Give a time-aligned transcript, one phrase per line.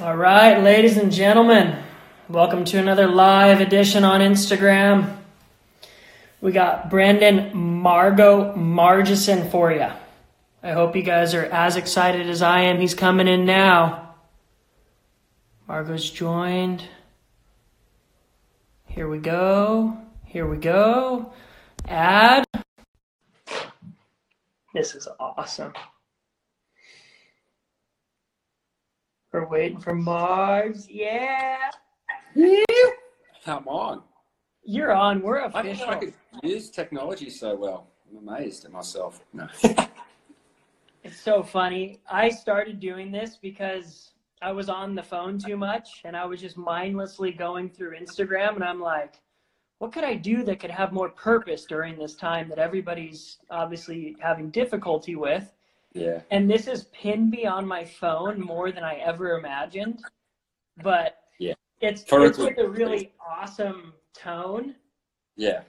[0.00, 1.80] All right, ladies and gentlemen,
[2.28, 5.18] welcome to another live edition on Instagram.
[6.40, 9.86] We got Brenden Margo Margieson for you.
[10.64, 12.80] I hope you guys are as excited as I am.
[12.80, 14.16] He's coming in now.
[15.68, 16.82] Margo's joined.
[18.86, 19.96] Here we go.
[20.24, 21.32] Here we go.
[21.86, 22.44] Add.
[24.74, 25.72] This is awesome.
[29.34, 30.86] We're waiting for Mars.
[30.88, 31.58] Yeah.
[32.36, 34.04] I'm on.
[34.62, 35.22] You're on.
[35.22, 35.86] We're I didn't official.
[35.88, 37.88] know I could use technology so well.
[38.08, 39.24] I'm amazed at myself.
[39.32, 39.48] No.
[41.02, 42.00] It's so funny.
[42.08, 46.40] I started doing this because I was on the phone too much and I was
[46.40, 49.20] just mindlessly going through Instagram and I'm like,
[49.80, 54.16] what could I do that could have more purpose during this time that everybody's obviously
[54.18, 55.52] having difficulty with?
[55.94, 56.20] Yeah.
[56.30, 60.02] And this is pinned me on my phone more than I ever imagined.
[60.82, 61.54] But Yeah.
[61.80, 64.74] it's it's with a really awesome tone.
[65.36, 65.62] Yeah.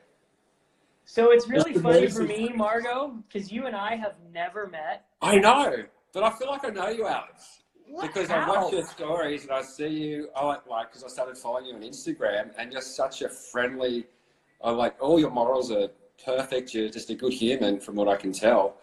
[1.06, 5.06] So it's really That's funny for me, Margo, because you and I have never met.
[5.22, 7.62] I know, but I feel like I know you, Alex.
[8.02, 11.38] Because I watch your stories and I see you, I like, like, because I started
[11.38, 14.08] following you on Instagram and you're such a friendly,
[14.64, 15.89] I like, all your morals are
[16.26, 16.73] perfect.
[16.73, 18.78] You're just a good human from what I can tell.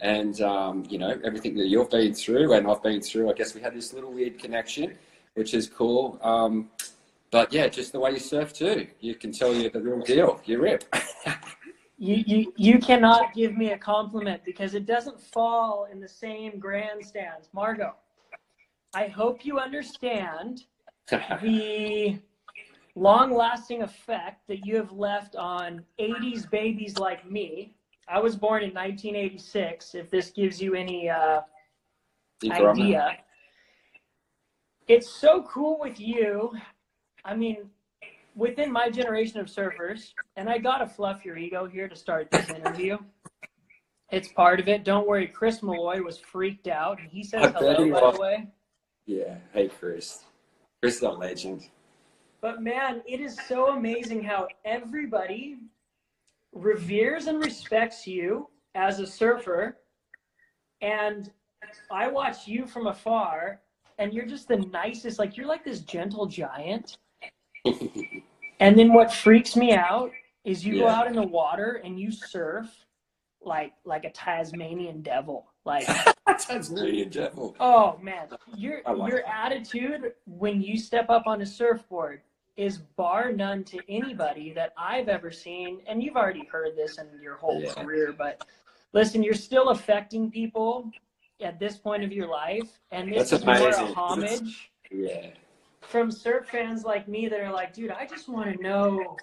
[0.00, 3.54] And, um, you know, everything that you've been through and I've been through, I guess
[3.54, 4.96] we had this little weird connection,
[5.34, 6.18] which is cool.
[6.22, 6.70] Um,
[7.30, 8.86] but yeah, just the way you surf too.
[9.00, 10.40] You can tell you're the real deal.
[10.44, 10.84] You rip.
[12.00, 16.60] You, you you cannot give me a compliment because it doesn't fall in the same
[16.60, 17.48] grandstands.
[17.52, 17.96] Margot,
[18.94, 20.62] I hope you understand
[21.42, 22.20] the
[22.94, 27.74] long lasting effect that you have left on 80s babies like me.
[28.10, 31.40] I was born in 1986, if this gives you any uh,
[32.50, 33.18] idea.
[34.86, 36.52] It's so cool with you.
[37.24, 37.68] I mean,
[38.34, 42.48] within my generation of surfers, and I gotta fluff your ego here to start this
[42.48, 42.96] interview.
[44.10, 44.84] It's part of it.
[44.84, 46.98] Don't worry, Chris Malloy was freaked out.
[47.00, 48.14] and He says I hello, he by was.
[48.14, 48.48] the way.
[49.04, 49.36] Yeah.
[49.52, 50.24] Hey, Chris.
[50.80, 51.68] Chris is a legend.
[52.40, 55.58] But man, it is so amazing how everybody
[56.52, 59.78] reveres and respects you as a surfer.
[60.80, 61.30] And
[61.90, 63.60] I watch you from afar,
[63.98, 65.18] and you're just the nicest.
[65.18, 66.98] Like, you're like this gentle giant.
[68.60, 70.10] And then what freaks me out
[70.44, 72.68] is you go out in the water and you surf
[73.40, 75.46] like like a Tasmanian devil.
[75.64, 75.86] Like,
[76.38, 77.54] Tasmanian devil.
[77.60, 79.46] oh man, your like your that.
[79.52, 82.22] attitude when you step up on a surfboard
[82.58, 85.80] is bar none to anybody that I've ever seen.
[85.86, 87.72] And you've already heard this in your whole Yeah.
[87.72, 88.44] career, but
[88.92, 90.92] listen, you're still affecting people
[91.40, 95.30] at this point of your life, and this That's is more a homage Yeah.
[95.82, 99.16] from surf fans like me that are like, dude, I just want to know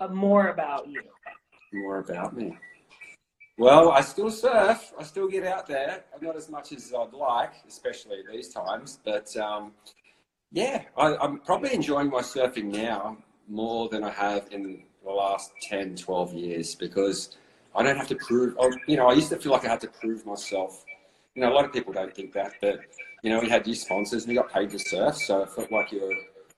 [0.00, 1.04] uh, more about you.
[1.72, 2.58] More about me.
[3.58, 4.92] Well, I still surf.
[4.98, 6.04] I still get out there.
[6.20, 8.98] Not as much as I'd like, especially these times.
[9.04, 9.72] But um,
[10.52, 13.18] yeah, I, I'm probably enjoying my surfing now
[13.48, 17.36] more than I have in the last 10, 12 years because
[17.74, 18.56] I don't have to prove,
[18.86, 20.84] you know, I used to feel like I had to prove myself.
[21.34, 22.80] You know, a lot of people don't think that, but,
[23.22, 25.16] you know, we had these sponsors and we got paid to surf.
[25.16, 26.14] So it felt like you were,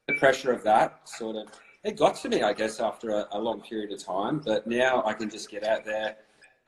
[0.06, 1.48] the pressure of that sort of,
[1.84, 4.38] it got to me, I guess, after a, a long period of time.
[4.38, 6.16] But now I can just get out there.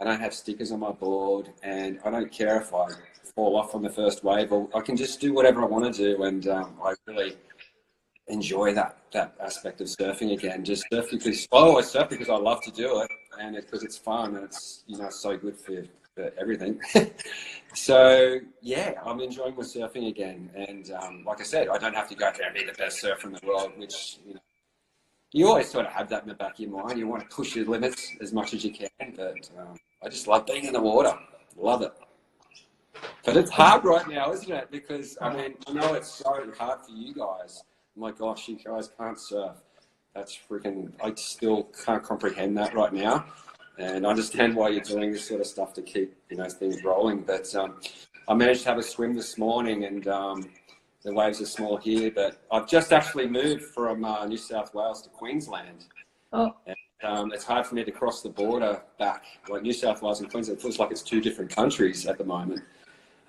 [0.01, 2.89] I don't have stickers on my board and I don't care if I
[3.35, 6.15] fall off on the first wave or I can just do whatever I want to
[6.15, 6.23] do.
[6.25, 7.37] And um, I really
[8.29, 10.65] enjoy that, that aspect of surfing again.
[10.65, 13.11] Just surf because, oh, I surf because I love to do it
[13.41, 16.81] and it's because it's fun and it's, you know, so good for, for everything.
[17.75, 20.51] so yeah, I'm enjoying my surfing again.
[20.55, 22.73] And um, like I said, I don't have to go out there and be the
[22.73, 24.41] best surfer in the world, which, you know,
[25.33, 26.99] you always sort of have that in the back of your mind.
[26.99, 30.27] You want to push your limits as much as you can, but um, I just
[30.27, 31.17] love being in the water.
[31.57, 31.93] Love it.
[33.25, 34.71] But it's hard right now, isn't it?
[34.71, 37.63] Because I mean, I know it's so hard for you guys.
[37.97, 39.57] My gosh, you guys can't surf.
[40.15, 40.93] That's freaking.
[41.03, 43.27] I still can't comprehend that right now,
[43.79, 46.83] and I understand why you're doing this sort of stuff to keep you know things
[46.83, 47.23] rolling.
[47.23, 47.81] But um,
[48.29, 50.51] I managed to have a swim this morning, and um,
[51.03, 52.11] the waves are small here.
[52.11, 55.87] But I've just actually moved from uh, New South Wales to Queensland.
[56.33, 56.55] Oh.
[57.03, 59.25] Um, it's hard for me to cross the border back.
[59.49, 62.25] Like New South Wales and Queensland, it feels like it's two different countries at the
[62.25, 62.61] moment.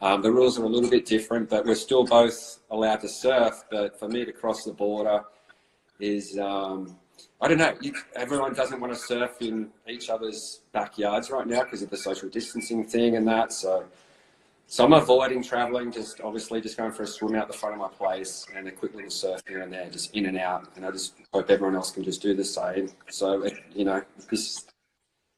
[0.02, 3.64] Um, the rules are a little bit different, but we're still both allowed to surf.
[3.70, 5.22] But for me to cross the border
[6.00, 6.98] is, um,
[7.40, 11.64] I don't know, you, everyone doesn't want to surf in each other's backyards right now
[11.64, 13.54] because of the social distancing thing and that.
[13.54, 13.86] So
[14.66, 17.82] So I'm avoiding traveling, just obviously just going for a swim out the front of
[17.82, 20.70] my place and a quick little surf here and there, just in and out.
[20.78, 22.90] And I just hope everyone else can just do the same.
[23.10, 24.66] So, it, you know, this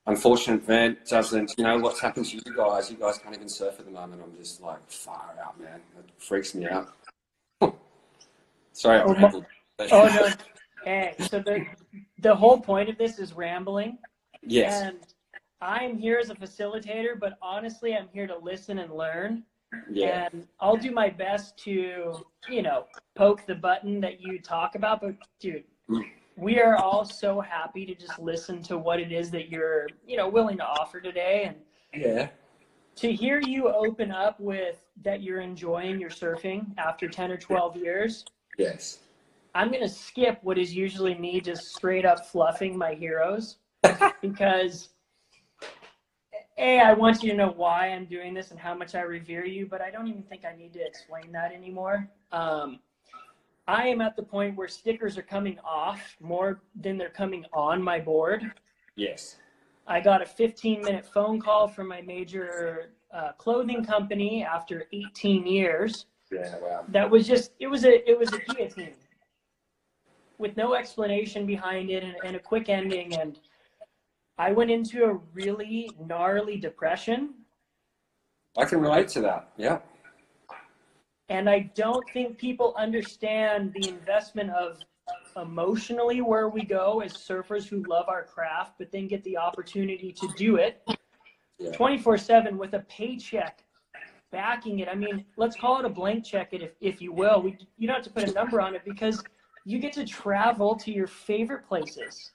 [0.06, 2.92] unfortunate event doesn't, you know, what's happened to you guys?
[2.92, 4.22] You guys can't even surf at the moment.
[4.24, 5.80] I'm just like, far out, man.
[5.98, 6.94] It freaks me out.
[8.74, 9.46] Sorry, I Oh, rambled.
[9.92, 10.30] Oh no.
[10.86, 11.66] Hey, so the
[12.20, 13.98] the whole point of this is rambling.
[14.44, 14.82] Yes.
[14.84, 14.98] And
[15.62, 19.44] I'm here as a facilitator, but honestly, I'm here to listen and learn.
[19.92, 20.30] Yeah.
[20.32, 22.14] And I'll do my best to,
[22.48, 22.86] you know,
[23.16, 25.02] poke the button that you talk about.
[25.02, 26.04] But dude, Mm.
[26.36, 30.18] We are all so happy to just listen to what it is that you're, you
[30.18, 31.44] know, willing to offer today.
[31.92, 32.30] And Yeah.
[32.96, 37.78] to hear you open up with that you're enjoying your surfing after 10 or 12
[37.78, 38.26] years,
[38.58, 39.00] Yes.
[39.56, 43.58] I'm going to skip what is usually me just straight up fluffing my heroes
[44.22, 44.90] because
[46.58, 49.46] A, I want you to know why I'm doing this and how much I revere
[49.46, 52.08] you, but I don't even think I need to explain that anymore.
[52.32, 52.80] Um,
[53.68, 57.82] I am at the point where stickers are coming off more than they're coming on
[57.82, 58.52] my board.
[58.96, 59.38] Yes.
[59.88, 65.46] I got a 15 minute phone call from my major uh, clothing company after 18
[65.46, 66.56] years Yeah.
[66.62, 66.86] Wow.
[66.90, 68.96] that was just it was a it was a guillotine
[70.40, 73.40] with no explanation behind it and, and a quick ending and
[74.40, 77.36] i went into a really gnarly depression
[78.58, 79.50] I can relate to that.
[79.58, 79.80] Yeah.
[81.30, 84.78] And i don't think people understand the investment of
[85.36, 90.12] emotionally where we go as surfers who love our craft but then get the opportunity
[90.12, 90.82] to do it
[91.62, 93.64] 24/7 with a paycheck
[94.34, 94.90] backing it.
[94.90, 97.42] I mean, let's call it a blank check it if, if you will.
[97.42, 99.24] We you don't have to put a number on it because
[99.64, 102.32] you get to travel to your favorite places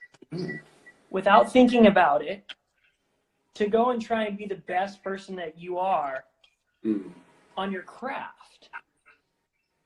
[1.11, 2.43] without thinking about it
[3.55, 6.23] to go and try and be the best person that you are
[6.85, 7.11] Mm.
[7.59, 8.69] On your craft.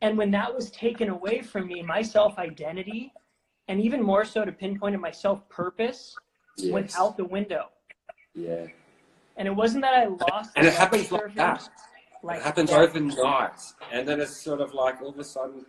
[0.01, 3.11] And when that was taken away from me, my self identity,
[3.67, 6.15] and even more so to pinpoint it, my self purpose
[6.65, 7.65] went out the window.
[8.35, 8.67] Yeah.
[9.37, 10.51] And it wasn't that I lost.
[10.55, 11.67] And it happens like that.
[12.21, 12.79] Like it happens that.
[12.79, 13.59] overnight,
[13.91, 15.65] and then it's sort of like all of a sudden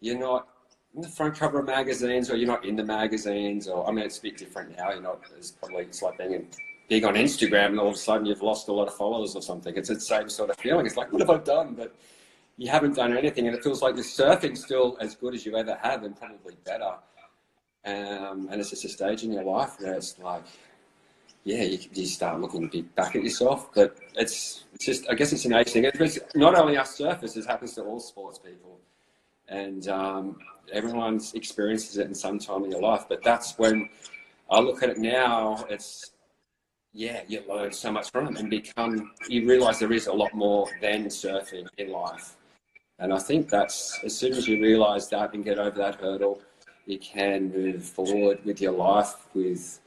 [0.00, 0.48] you're not
[0.94, 4.04] in the front cover of magazines, or you're not in the magazines, or I mean,
[4.04, 4.90] it's a bit different now.
[4.90, 6.46] You're not as probably it's like being in,
[6.92, 9.40] big on Instagram, and all of a sudden you've lost a lot of followers or
[9.40, 9.74] something.
[9.74, 10.84] It's the same sort of feeling.
[10.84, 11.72] It's like, what have I done?
[11.74, 11.94] But
[12.58, 15.56] you haven't done anything, and it feels like the surfing's still as good as you
[15.56, 16.92] ever have, and probably better.
[17.86, 20.44] Um, and it's just a stage in your life where it's like,
[21.44, 23.70] yeah, you, you start looking back at yourself.
[23.74, 25.84] But it's, it's just, I guess it's an age thing.
[25.84, 28.78] It's not only us surfers, it happens to all sports people.
[29.48, 30.38] And um,
[30.70, 33.06] everyone experiences it in some time in your life.
[33.08, 33.88] But that's when
[34.50, 36.11] I look at it now, it's,
[36.92, 40.34] yeah, you learn so much from it and become, you realize there is a lot
[40.34, 42.36] more than surfing in life.
[42.98, 46.42] And I think that's, as soon as you realize that and get over that hurdle,
[46.86, 49.80] you can move forward with your life with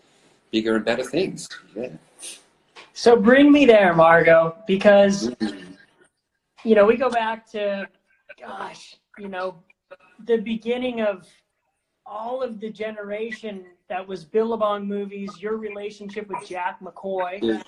[0.51, 1.47] bigger and better things.
[1.75, 1.89] Yeah.
[2.93, 5.75] So bring me there, Margo, because mm.
[6.63, 7.87] you know we go back to,
[8.39, 9.55] gosh, you know,
[10.25, 11.27] the beginning of
[12.05, 15.39] all of the generation that was Billabong movies.
[15.39, 17.63] Your relationship with Jack McCoy.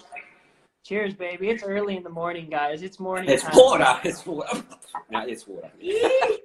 [0.84, 1.50] Cheers, baby!
[1.50, 2.82] It's early in the morning, guys.
[2.82, 3.30] It's morning.
[3.30, 3.52] It's time.
[3.56, 4.00] water.
[4.04, 4.64] It's water.
[5.12, 5.70] no, it's water.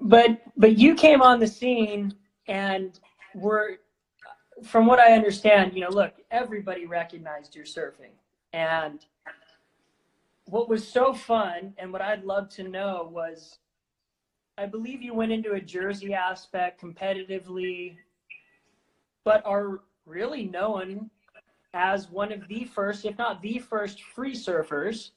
[0.00, 2.14] but but you came on the scene
[2.48, 3.00] and
[3.34, 3.78] were
[4.62, 8.12] from what i understand you know look everybody recognized your surfing
[8.52, 9.06] and
[10.46, 13.58] what was so fun and what i'd love to know was
[14.58, 17.96] i believe you went into a jersey aspect competitively
[19.24, 21.10] but are really known
[21.74, 25.10] as one of the first if not the first free surfers.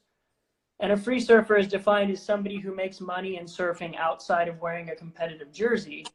[0.82, 4.60] And a free surfer is defined as somebody who makes money in surfing outside of
[4.62, 6.06] wearing a competitive jersey.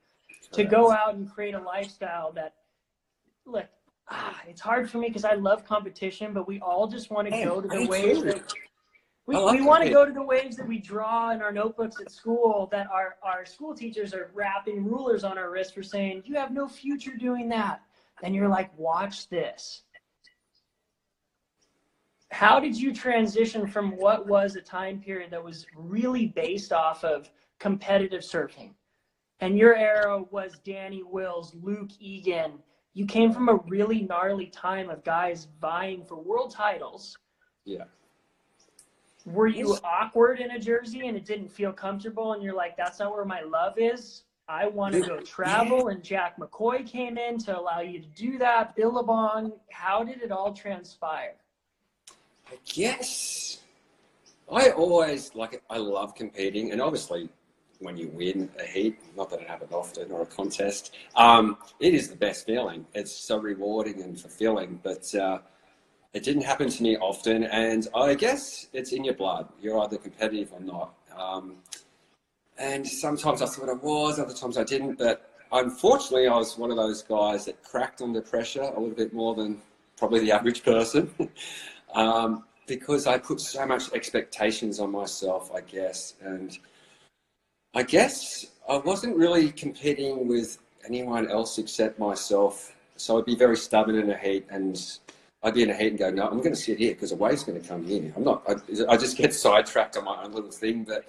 [0.52, 2.54] To go out and create a lifestyle that,
[3.45, 3.66] look,
[4.09, 7.35] ah, it's hard for me because I love competition, but we all just want to
[7.35, 8.43] Hey, go to the waves that
[9.26, 12.12] we, we want to go to the waves that we draw in our notebooks at
[12.12, 16.35] school that our, our school teachers are wrapping rulers on our wrists for saying, you
[16.35, 17.81] have no future doing that.
[18.23, 19.83] And you're like, watch this.
[22.31, 27.02] How did you transition from what was a time period that was really based off
[27.02, 28.75] of competitive surfing?
[29.40, 32.59] And your era was danny wills luke egan.
[32.93, 37.16] You came from a really gnarly time of guys vying for world titles.
[37.64, 37.85] Yeah.
[39.25, 42.99] Were you awkward in a jersey and it didn't feel comfortable and you're like that's
[42.99, 44.23] not where my love is.
[44.47, 48.38] I want to go travel and jack mccoy came in to allow you to do
[48.38, 48.76] that.
[48.76, 51.35] Billabong how did it all transpire?
[52.50, 53.59] I guess
[54.50, 57.28] I always like I love competing, and obviously
[57.81, 61.93] when you win a heat, not that it happens often or a contest, um, it
[61.93, 62.87] is the best feeling.
[62.95, 65.38] It's so rewarding and fulfilling, but uh,
[66.14, 69.49] it didn't happen to me often, and I guess it's in your blood.
[69.61, 70.94] You're either competitive or not.
[71.16, 71.56] Um,
[72.56, 76.71] and sometimes I thought I was, other times I didn't, but unfortunately, I was one
[76.71, 79.61] of those guys that cracked under pressure a little bit more than
[79.97, 81.11] probably the average person.
[81.94, 86.14] um, because I put so much expectations on myself, I guess.
[86.23, 86.56] And
[87.75, 92.75] I guess I wasn't really competing with anyone else except myself.
[92.97, 94.80] So I'd be very stubborn in a heat and
[95.45, 97.17] I'd be in a heat and go, no, I'm going to sit here because a
[97.17, 98.13] wave's going to come here.
[98.17, 98.55] I'm not, I,
[98.89, 100.85] I, just get sidetracked on my own little thing.
[100.85, 101.05] But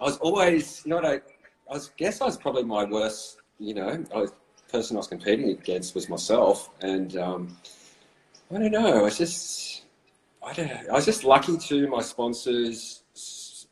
[0.00, 1.22] I was always not a,
[1.70, 4.32] I was, guess I was probably my worst, you know, I was,
[4.72, 6.70] person I was competing against was myself.
[6.80, 7.56] And um,
[8.54, 9.82] I don't know, I was just,
[10.42, 13.00] I don't know, I was just lucky to my sponsors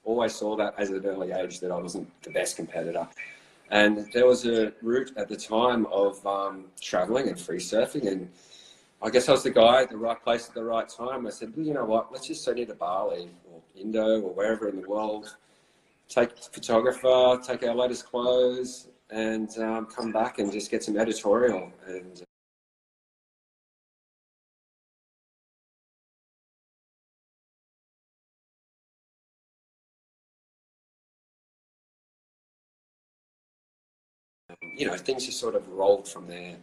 [0.08, 3.06] always saw that as an early age that I wasn't the best competitor.
[3.70, 8.10] And there was a route at the time of um, traveling and free surfing.
[8.10, 8.30] And
[9.00, 11.26] I guess I was the guy at the right place at the right time.
[11.26, 14.34] I said, well, you know what, let's just send you to Bali or Indo or
[14.34, 15.36] wherever in the world,
[16.08, 21.72] take photographer, take our latest clothes, and um, come back and just get some editorial.
[21.86, 22.22] And
[34.76, 36.56] you know, things just sort of rolled from there.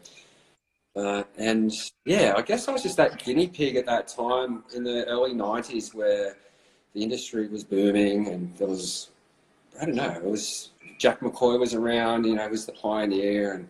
[0.95, 1.73] Uh, and
[2.05, 5.33] yeah, I guess I was just that guinea pig at that time in the early
[5.33, 6.37] 90s where
[6.93, 9.09] the industry was booming and there was,
[9.79, 13.53] I don't know, it was Jack McCoy was around, you know, was the pioneer.
[13.53, 13.67] And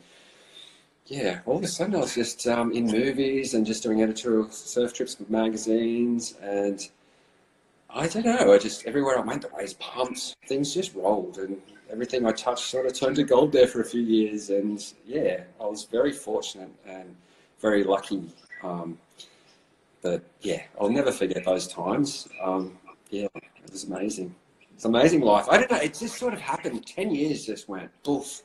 [1.07, 4.49] yeah, all of a sudden I was just um, in movies and just doing editorial
[4.51, 6.35] surf trips with magazines.
[6.43, 6.87] And
[7.89, 11.39] I don't know, I just, everywhere I went, the waves pumped, things just rolled.
[11.39, 11.59] And
[11.91, 14.49] everything I touched sort of turned to gold there for a few years.
[14.49, 17.15] And yeah, I was very fortunate and
[17.59, 18.23] very lucky.
[18.63, 18.97] Um,
[20.01, 22.27] but yeah, I'll never forget those times.
[22.41, 22.77] Um,
[23.09, 24.35] yeah, it was amazing.
[24.73, 25.47] It's amazing life.
[25.49, 26.85] I don't know, it just sort of happened.
[26.85, 28.43] 10 years just went poof.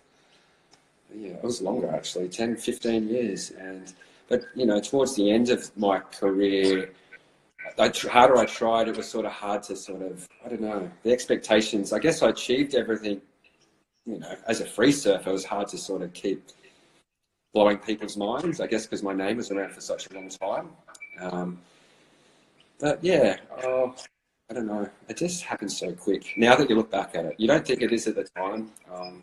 [1.14, 3.50] Yeah, it was longer actually, 10, 15 years.
[3.50, 3.92] And,
[4.28, 6.92] but you know, towards the end of my career,
[7.78, 10.90] I, harder I tried, it was sort of hard to sort of, I don't know,
[11.02, 11.92] the expectations.
[11.92, 13.20] I guess I achieved everything
[14.10, 16.50] you know, as a free surfer, it was hard to sort of keep
[17.54, 20.70] blowing people's minds, I guess, because my name was around for such a long time.
[21.20, 21.60] Um,
[22.78, 23.94] but yeah, oh,
[24.50, 24.88] I don't know.
[25.08, 26.32] It just happened so quick.
[26.36, 28.70] Now that you look back at it, you don't think it is at the time,
[28.92, 29.22] um,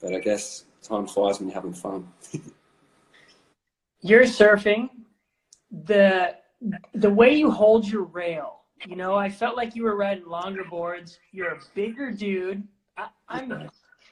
[0.00, 2.08] but I guess time flies when you're having fun.
[4.00, 4.88] you're surfing.
[5.84, 6.36] The
[6.94, 10.64] the way you hold your rail, you know, I felt like you were riding longer
[10.64, 11.20] boards.
[11.30, 12.66] You're a bigger dude.
[12.96, 13.68] I, I'm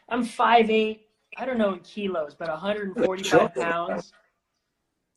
[0.08, 1.08] I'm five eight.
[1.36, 4.12] I don't know in kilos, but 145 pounds.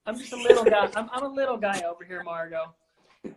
[0.05, 0.89] I'm just a little guy.
[0.95, 2.73] I'm, I'm a little guy over here, Margo,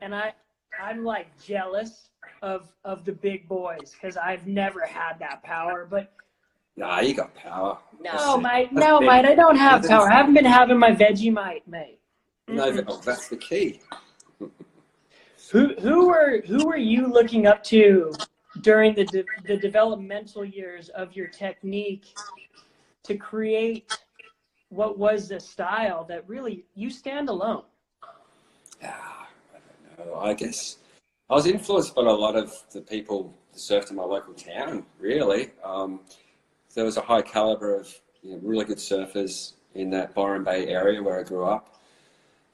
[0.00, 0.32] and I
[0.80, 2.08] I'm like jealous
[2.40, 5.86] of of the big boys because I've never had that power.
[5.88, 6.12] But
[6.76, 7.78] nah, you got power.
[8.00, 8.72] No, mate.
[8.72, 9.26] No, mate.
[9.26, 10.10] I don't have power.
[10.10, 12.00] I haven't been having my Vegemite, mate.
[12.48, 13.80] No, oh, that's the key.
[15.50, 18.12] who who were who were you looking up to
[18.60, 22.14] during the, de- the developmental years of your technique
[23.04, 23.98] to create
[24.68, 27.62] what was the style that really you stand alone?
[28.80, 28.96] Yeah,
[29.54, 30.18] I don't know.
[30.18, 30.78] I guess
[31.28, 34.84] I was influenced by a lot of the people that surfed in my local town,
[34.98, 35.50] really.
[35.64, 36.00] Um,
[36.74, 40.68] there was a high caliber of you know, really good surfers in that Byron Bay
[40.68, 41.80] area where I grew up.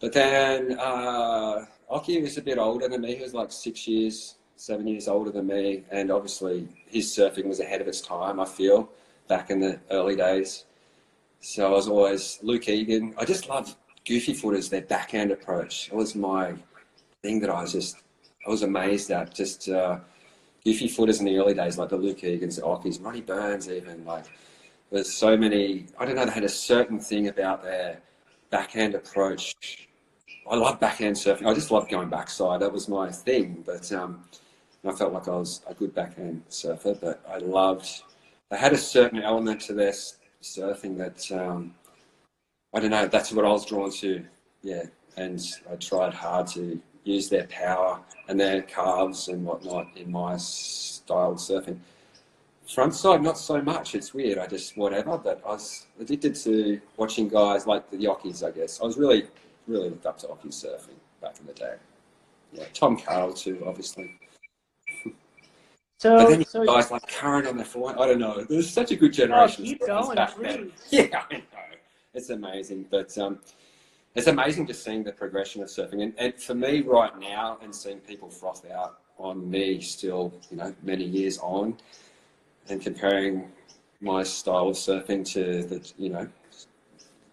[0.00, 3.16] But then uh, Occy was a bit older than me.
[3.16, 7.60] He was like six years seven years older than me, and obviously his surfing was
[7.60, 8.40] ahead of its time.
[8.40, 8.90] I feel
[9.28, 10.64] back in the early days.
[11.40, 13.14] So I was always Luke Egan.
[13.16, 14.68] I just love goofy footers.
[14.68, 15.88] Their backhand approach.
[15.88, 16.54] It was my
[17.22, 17.98] thing that I was just
[18.44, 19.32] I was amazed at.
[19.32, 20.00] Just uh,
[20.64, 24.04] goofy footers in the early days, like the Luke Egans, the Occys, Ronnie Burns, even
[24.04, 24.24] like
[24.90, 25.86] there's so many.
[25.98, 26.24] I don't know.
[26.24, 28.00] They had a certain thing about their
[28.50, 29.54] backhand approach.
[30.50, 31.46] I love backhand surfing.
[31.46, 32.60] I just love going backside.
[32.60, 33.62] That was my thing.
[33.64, 34.24] But um,
[34.86, 38.02] I felt like I was a good backhand surfer, but I loved,
[38.50, 39.92] they had a certain element to their
[40.42, 41.74] surfing that, um,
[42.74, 44.24] I don't know, that's what I was drawn to.
[44.62, 44.84] Yeah.
[45.16, 50.36] And I tried hard to use their power and their calves and whatnot in my
[50.36, 51.78] style of surfing.
[52.72, 53.94] Front side, not so much.
[53.94, 54.38] It's weird.
[54.38, 55.16] I just, whatever.
[55.18, 58.80] But I was addicted to watching guys like the Occys, I guess.
[58.80, 59.24] I was really,
[59.66, 61.74] really looked up to Occy surfing back in the day.
[62.52, 64.18] yeah, Tom Carroll too, obviously.
[65.98, 68.00] So, but then so guys like Curren on the floor.
[68.00, 68.44] I don't know.
[68.44, 69.64] There's such a good generation.
[69.64, 69.78] oh, generation.
[69.78, 70.72] keep going, back then.
[70.90, 71.42] Yeah, I know.
[72.14, 73.40] It's amazing, but um,
[74.14, 76.02] it's amazing just seeing the progression of surfing.
[76.04, 80.56] And, and for me right now, and seeing people froth out on me still, you
[80.56, 81.76] know, many years on,
[82.68, 83.50] and comparing
[84.00, 86.28] my style of surfing to the, you know,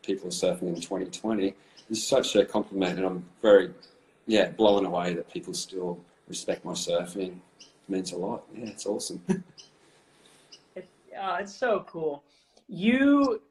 [0.01, 1.53] people surfing in 2020
[1.91, 3.71] is such a compliment, and I'm very,
[4.25, 7.37] yeah, blown away that people still respect my surfing.
[7.87, 8.43] It means a lot.
[8.53, 9.21] Yeah, it's awesome.
[10.75, 12.23] It, uh, it's so cool.
[12.67, 13.41] You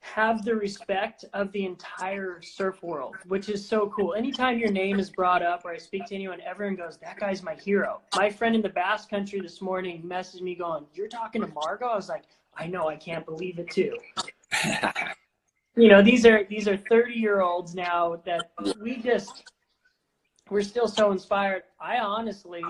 [0.00, 4.14] have the respect of the entire surf world, which is so cool.
[4.14, 7.42] Anytime your name is brought up or I speak to anyone, everyone goes, That guy's
[7.42, 8.00] my hero.
[8.16, 11.86] My friend in the Basque country this morning messaged me going, You're talking to Margo?
[11.86, 12.24] I was like,
[12.56, 13.96] I know, I can't believe it too.
[15.76, 18.50] you know, these are these are 30 year olds now that
[18.80, 19.44] we just
[20.50, 21.64] we're still so inspired.
[21.80, 22.62] I honestly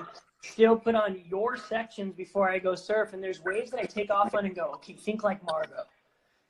[0.42, 4.10] still put on your sections before I go surf, and there's waves that I take
[4.10, 5.84] off on and go, okay, think like Margo.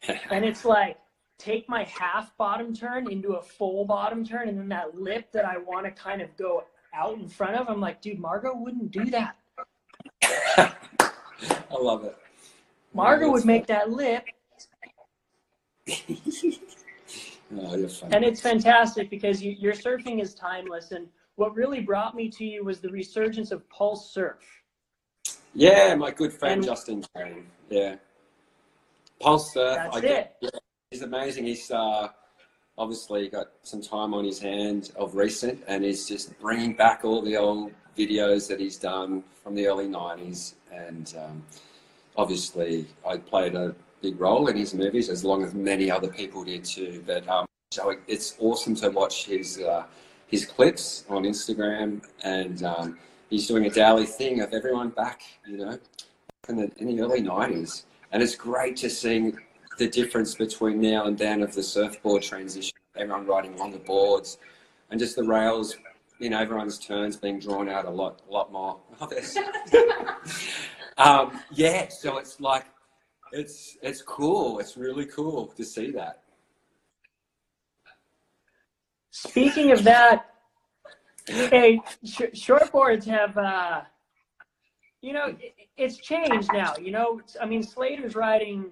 [0.31, 0.99] and it's like
[1.39, 5.45] take my half bottom turn into a full bottom turn, and then that lip that
[5.45, 6.65] I want to kind of go
[6.95, 7.69] out in front of.
[7.69, 9.37] I'm like, dude, Margo wouldn't do that.
[10.23, 12.17] I love it.
[12.95, 14.25] Margo would make that lip,
[17.51, 20.93] And it's fantastic because you, your surfing is timeless.
[20.93, 24.39] And what really brought me to you was the resurgence of pulse surf.
[25.55, 27.05] Yeah, my good friend And- Justin.
[27.71, 27.97] Yeah.
[29.21, 29.77] Pulse Surf.
[29.77, 30.37] That's I it.
[30.43, 30.51] yeah,
[30.91, 31.47] he's amazing.
[31.47, 32.09] He's uh,
[32.77, 37.23] obviously got some time on his hand of recent and he's just bringing back all
[37.23, 40.55] the old videos that he's done from the early 90s.
[40.71, 41.43] And um,
[42.17, 46.45] obviously, I played a big role in his movies, as long as many other people
[46.45, 47.03] did too.
[47.07, 49.59] But um, so it- it's awesome to watch his.
[49.61, 49.85] Uh,
[50.29, 52.99] his clips on Instagram, and um,
[53.31, 55.79] he's doing a daily thing of everyone back, you know,
[56.49, 57.85] in the, in the early 90s.
[58.11, 59.35] And it's great to see
[59.79, 64.39] the difference between now and then of the surfboard transition, everyone riding longer boards,
[64.91, 65.77] and just the rails,
[66.19, 68.81] you know, everyone's turns being drawn out a lot, a lot more.
[70.99, 72.65] Um, yeah, so it's like,
[73.37, 74.59] it's it's cool.
[74.59, 76.23] It's really cool to see that.
[79.11, 80.27] Speaking of that,
[81.27, 83.81] hey, sh- shortboards have, uh,
[85.01, 86.75] you know, it, it's changed now.
[86.77, 88.71] You know, I mean, Slater's riding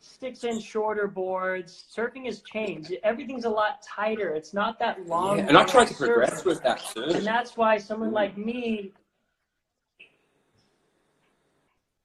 [0.00, 1.84] six inch shorter boards.
[1.94, 2.92] Surfing has changed.
[3.02, 4.30] Everything's a lot tighter.
[4.30, 5.38] It's not that long.
[5.38, 7.04] Yeah, and I tried to progress with that too.
[7.04, 8.92] And that's why someone like me,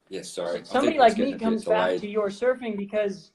[0.09, 0.61] Yes, sorry.
[0.63, 2.01] Somebody like me getting a bit comes back delayed.
[2.01, 3.31] to your surfing because.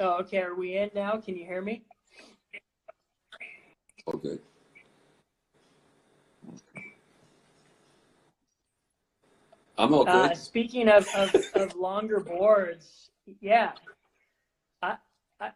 [0.00, 0.38] Oh, okay.
[0.38, 1.16] Are we in now?
[1.18, 1.82] Can you hear me?
[4.06, 4.40] All good.
[9.76, 10.36] I'm all Uh, good.
[10.36, 13.72] speaking of, of, of longer boards, yeah.
[14.82, 14.96] I-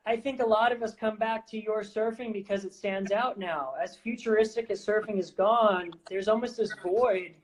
[0.06, 3.36] I think a lot of us come back to your surfing because it stands out
[3.36, 3.74] now.
[3.82, 7.34] As futuristic as surfing is gone, there's almost this void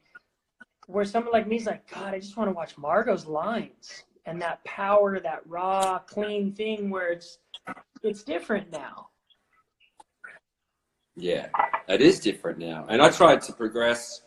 [0.89, 4.41] where someone like me is like, God, I just want to watch Margo's lines and
[4.41, 7.39] that power, that raw, clean thing where it's
[8.03, 9.09] it's different now.
[11.15, 11.49] Yeah,
[11.89, 12.87] it is different now.
[12.89, 14.23] And I tried to progress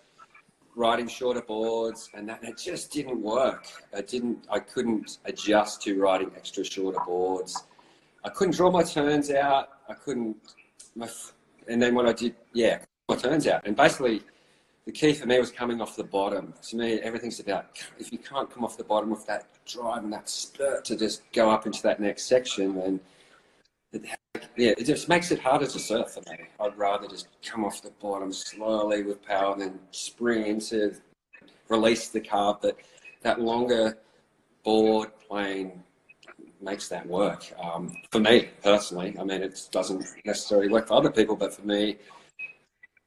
[0.75, 3.65] riding shorter boards and that it just didn't work.
[3.95, 7.63] I didn't I couldn't adjust to riding extra shorter boards.
[8.23, 9.69] I couldn't draw my turns out.
[9.89, 10.37] I couldn't
[10.95, 11.09] my
[11.67, 13.65] and then when I did yeah, my turns out.
[13.65, 14.21] And basically
[14.85, 16.53] the key for me was coming off the bottom.
[16.69, 17.65] To me, everything's about
[17.99, 21.21] if you can't come off the bottom with that drive and that spurt to just
[21.31, 22.99] go up into that next section, then
[23.93, 24.05] it,
[24.57, 26.37] yeah, it just makes it harder to surf for me.
[26.59, 30.95] I'd rather just come off the bottom slowly with power than spring into,
[31.69, 32.57] release the carve.
[32.61, 32.77] But
[33.21, 33.97] that longer
[34.63, 35.83] board plane
[36.59, 37.51] makes that work.
[37.61, 41.63] Um, for me personally, I mean, it doesn't necessarily work for other people, but for
[41.63, 41.97] me,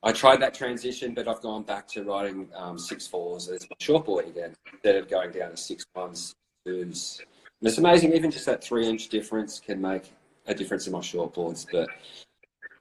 [0.04, 3.76] I tried that transition, but I've gone back to riding um, six fours as my
[3.80, 6.34] shortboard again instead of going down to six ones,
[6.66, 7.22] twos.
[7.60, 10.12] And it's amazing, even just that three inch difference can make
[10.46, 11.66] a difference in my shortboards.
[11.72, 11.88] But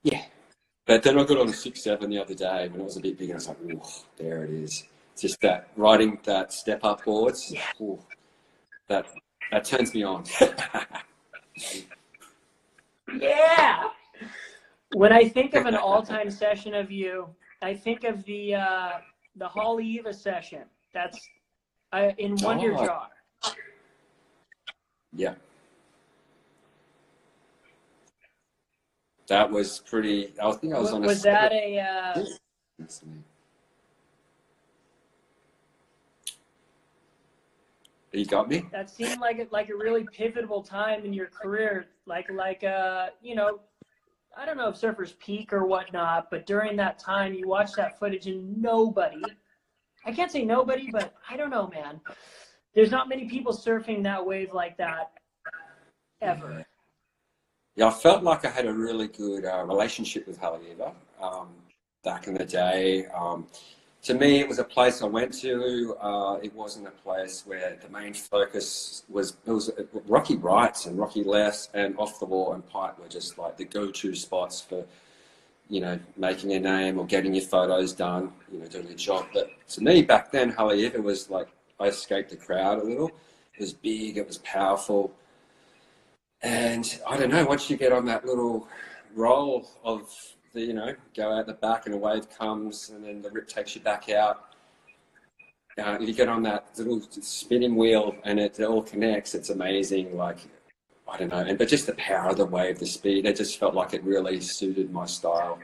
[0.03, 0.23] yeah,
[0.85, 3.01] but then I got on a six seven the other day when it was a
[3.01, 3.33] bit bigger.
[3.33, 3.81] I was like, "Ooh,
[4.17, 4.83] there it is."
[5.13, 7.51] It's just that riding that step up boards.
[7.53, 7.61] Yeah.
[7.79, 7.99] ooh,
[8.89, 9.05] that
[9.49, 10.25] that turns me on.
[13.19, 13.89] Yeah.
[14.93, 17.27] When I think of an all-time session of you,
[17.61, 18.91] I think of the uh,
[19.35, 20.63] the Haleiwa session.
[20.93, 21.19] That's
[21.91, 22.85] uh, in Wonder Oh.
[22.85, 23.07] Jar.
[25.13, 25.35] yeah.
[29.27, 30.33] that was pretty.
[30.41, 31.07] I think I was was, on a.
[31.07, 32.23] was that a uh,
[38.11, 38.63] You got me.
[38.71, 43.07] that seemed like a, like a really pivotal time in your career, like like uh
[43.23, 43.59] you know,
[44.35, 47.99] I don't know if surfers peak or whatnot, but during that time you watch that
[47.99, 49.21] footage and nobody,
[50.05, 52.01] I can't say nobody, but I don't know, man.
[52.73, 55.11] There's not many people surfing that wave like that
[56.21, 56.65] ever.
[57.75, 61.49] Yeah, I felt like I had a really good uh, relationship with Haleiwa um,
[62.03, 63.05] back in the day.
[63.07, 63.47] Um,
[64.03, 65.95] to me, it was a place I went to.
[65.99, 69.37] Uh, it wasn't a place where the main focus was.
[69.47, 69.71] It was
[70.07, 73.63] rocky rights and rocky lefts and off the wall and pipe were just like the
[73.63, 74.85] go-to spots for,
[75.69, 78.33] you know, making a name or getting your photos done.
[78.51, 79.25] You know, doing a job.
[79.33, 81.47] But to me, back then, Haleiwa was like
[81.79, 83.07] I escaped the crowd a little.
[83.55, 84.17] It was big.
[84.17, 85.13] It was powerful.
[86.41, 87.45] And I don't know.
[87.45, 88.67] Once you get on that little
[89.15, 90.13] roll of
[90.53, 93.47] the, you know, go out the back and a wave comes and then the rip
[93.47, 94.45] takes you back out.
[95.77, 100.15] Uh, you get on that little spinning wheel and it, it all connects, it's amazing.
[100.15, 100.37] Like,
[101.11, 101.39] I don't know.
[101.39, 104.03] And, but just the power of the wave, the speed, it just felt like it
[104.03, 105.59] really suited my style.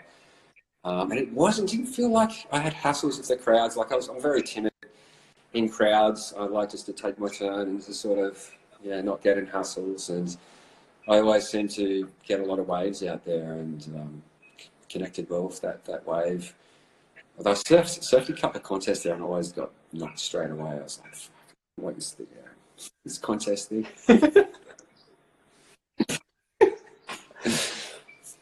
[0.84, 3.78] Um, and it wasn't, didn't feel like I had hassles with the crowds.
[3.78, 4.74] Like I was, I'm very timid
[5.54, 6.34] in crowds.
[6.38, 9.46] I like just to take my turn and to sort of, yeah, not get in
[9.46, 10.10] hassles.
[10.10, 10.36] And
[11.08, 14.24] I always seem to get a lot of waves out there and, um,
[14.90, 16.54] connected well with that, that wave.
[17.38, 20.52] Although I surfed, surfed a couple of contests there and I always got knocked straight
[20.52, 20.72] away.
[20.72, 21.16] I was like,
[21.76, 23.88] what is the, uh, this contest thing?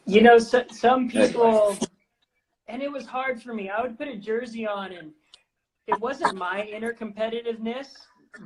[0.08, 1.76] You know, so, some people,
[2.66, 3.68] and it was hard for me.
[3.68, 5.12] I would put a jersey on, and
[5.86, 7.88] it wasn't my inner competitiveness.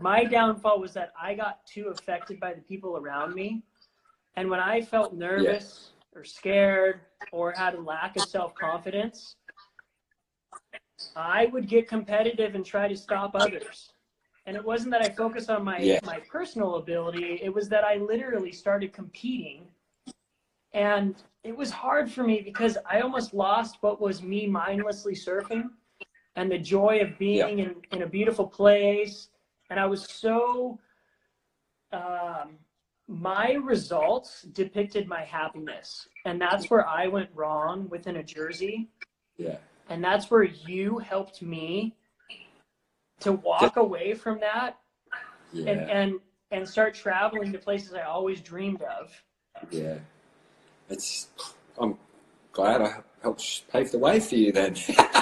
[0.00, 3.62] My downfall was that I got too affected by the people around me.
[4.34, 9.36] And when I felt nervous or scared or had a lack of self confidence,
[11.16, 13.92] I would get competitive and try to stop others.
[14.46, 16.00] And it wasn't that I focused on my, Yeah.
[16.04, 19.66] my personal ability, it was that I literally started competing.
[20.72, 25.70] And it was hard for me because I almost lost what was me mindlessly surfing
[26.34, 29.28] and the joy of being in, in a beautiful place.
[29.70, 30.78] And I was so,
[31.92, 32.56] um,
[33.08, 36.08] my results depicted my happiness.
[36.24, 38.88] And that's where I went wrong within a jersey.
[39.36, 39.56] Yeah.
[39.88, 41.94] And that's where you helped me
[43.20, 44.78] to walk away from that
[45.52, 45.70] Yeah.
[45.70, 49.12] and, and, and start traveling to places I always dreamed of.
[49.70, 49.96] Yeah,
[50.88, 51.28] it's.
[51.78, 51.96] I'm
[52.52, 54.50] glad I helped pave the way for you.
[54.50, 54.74] Then,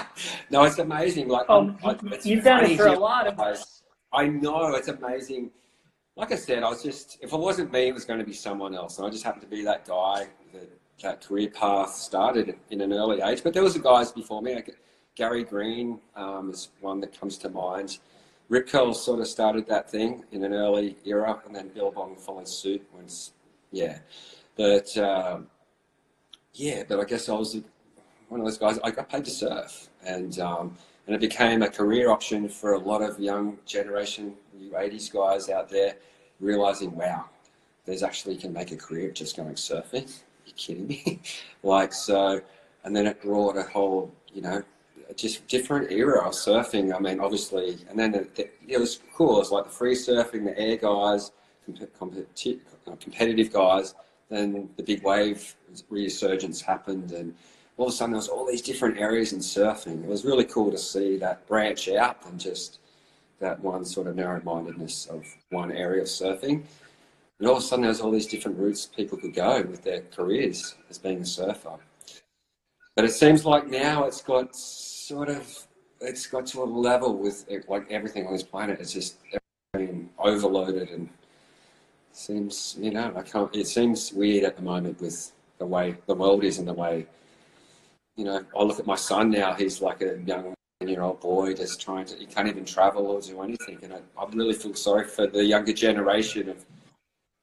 [0.50, 1.28] no, it's amazing.
[1.28, 3.82] Like, Oh, I- it's you've done it for a lot of us.
[4.12, 5.50] I know it's amazing.
[6.20, 7.16] Like I said, I was just.
[7.22, 9.40] If it wasn't me, it was going to be someone else, and I just happened
[9.40, 10.68] to be that guy that
[11.02, 13.42] that career path started in an early age.
[13.42, 14.54] But there was the guys before me.
[14.54, 14.76] Like
[15.14, 18.00] Gary Green um, is one that comes to mind.
[18.50, 22.48] Rip Curl sort of started that thing in an early era, and then Billabong followed
[22.48, 22.86] suit.
[23.72, 24.00] Yeah,
[24.56, 25.46] but um,
[26.52, 27.58] yeah, but I guess I was
[28.28, 28.78] one of those guys.
[28.84, 30.76] I got paid to surf, and um,
[31.10, 35.48] and it became a career option for a lot of young generation, you '80s guys
[35.48, 35.96] out there,
[36.38, 37.24] realizing, wow,
[37.84, 40.08] there's actually can make a career just going surfing.
[40.46, 41.20] you kidding me?
[41.64, 42.40] like so,
[42.84, 44.62] and then it brought a whole, you know,
[45.16, 46.94] just different era of surfing.
[46.94, 49.34] I mean, obviously, and then it, it, was cool.
[49.34, 51.32] It was like the free surfing, the air guys,
[51.82, 53.96] uh, competitive guys.
[54.28, 55.56] Then the big wave
[55.88, 57.34] resurgence happened, and
[57.80, 60.04] all of a sudden there was all these different areas in surfing.
[60.04, 62.78] It was really cool to see that branch out and just
[63.38, 66.62] that one sort of narrow-mindedness of one area of surfing.
[67.38, 69.82] And all of a sudden there was all these different routes people could go with
[69.82, 71.78] their careers as being a surfer.
[72.96, 75.66] But it seems like now it's got sort of
[76.02, 78.78] it's got to a level with like everything on this planet.
[78.78, 79.16] It's just
[79.74, 81.08] everything overloaded and
[82.12, 83.54] seems you know I can't.
[83.56, 87.06] It seems weird at the moment with the way the world is and the way
[88.16, 88.44] you know.
[88.56, 89.54] I look at my son now.
[89.54, 92.16] He's like a young year old boy just trying to.
[92.16, 93.78] He can't even travel or do anything.
[93.82, 96.64] And I, I really feel sorry for the younger generation of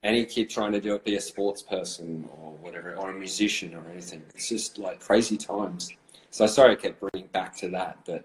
[0.02, 3.74] any kid trying to do it, be a sports person or whatever, or a musician
[3.74, 4.22] or anything.
[4.34, 5.92] It's just like crazy times.
[6.30, 8.24] So sorry I kept bringing back to that, but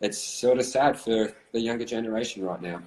[0.00, 2.82] it's sort of sad for the younger generation right now.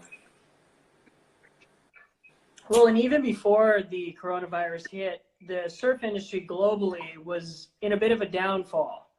[2.69, 8.11] Well, and even before the coronavirus hit, the surf industry globally was in a bit
[8.11, 9.09] of a downfall.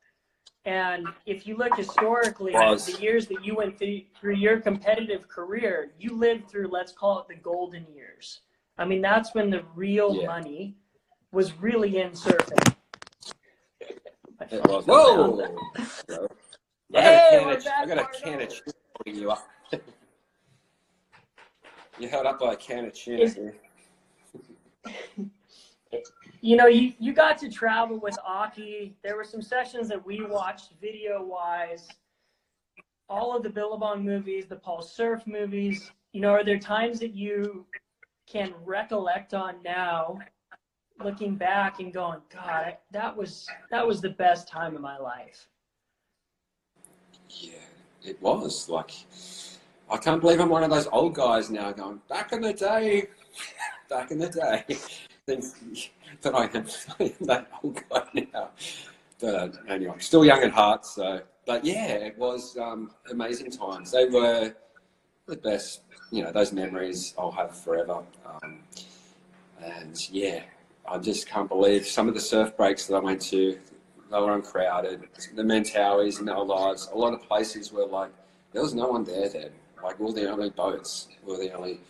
[0.64, 5.28] And if you look historically at the years that you went through, through your competitive
[5.28, 8.42] career, you lived through, let's call it the golden years.
[8.78, 10.26] I mean, that's when the real Yeah.
[10.28, 10.76] money
[11.32, 12.74] was really in surfing.
[14.50, 14.87] It was.
[14.87, 15.40] Whoa!
[15.78, 18.64] I got Hey, a can of, back, I got a can of chin
[19.06, 19.48] you up.
[21.98, 23.18] you held up by a can of chin.
[23.18, 23.56] Is- here.
[26.44, 28.94] You know, you, you got to travel with Occy.
[29.05, 31.87] There were some sessions that we watched video wise.
[33.09, 35.92] All of the Billabong movies, the Pulse Surf movies.
[36.12, 37.64] You know, are there times that you
[38.28, 40.18] can recollect on now,
[41.02, 45.46] looking back and going, God, that was that was the best time of my life.
[47.28, 47.52] Yeah,
[48.02, 48.68] it was.
[48.68, 48.90] Like,
[49.88, 53.07] I can't believe I'm one of those old guys now going, back in the day,
[53.88, 54.76] back in the day.
[56.22, 56.66] That I am,
[56.98, 58.50] I am that old guy now.
[59.20, 60.85] But anyway, still young at heart.
[60.85, 63.92] So, but yeah, it was um, amazing times.
[63.92, 64.52] They were
[65.26, 65.82] the best.
[66.11, 68.02] You know, those memories I'll have forever.
[68.26, 68.58] Um,
[69.62, 70.42] and yeah,
[70.88, 73.58] I just can't believe some of the surf breaks that I went to.
[74.11, 75.08] They were uncrowded.
[75.35, 76.90] The Mentawais and our lives.
[76.92, 78.11] A lot of places were like
[78.52, 79.50] there was no one there then.
[79.82, 81.08] Like were the only boats.
[81.24, 81.80] We were the only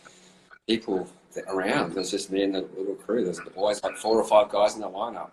[0.67, 1.09] people
[1.49, 1.95] around.
[1.95, 3.25] There's just me and the little crew.
[3.25, 5.31] There's always like four or five guys in the lineup.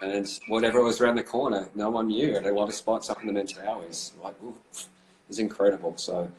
[0.00, 2.38] And whatever was around the corner, no one knew.
[2.40, 4.12] They wanted spots up in the Mentawais.
[4.22, 4.86] Like, ooh, it
[5.28, 5.94] was incredible.
[5.96, 6.30] So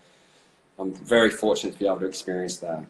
[0.78, 2.84] I'm very fortunate to be able to experience that.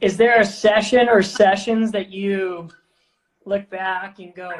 [0.00, 2.68] Is there a session or sessions that you
[3.46, 4.52] look back and go,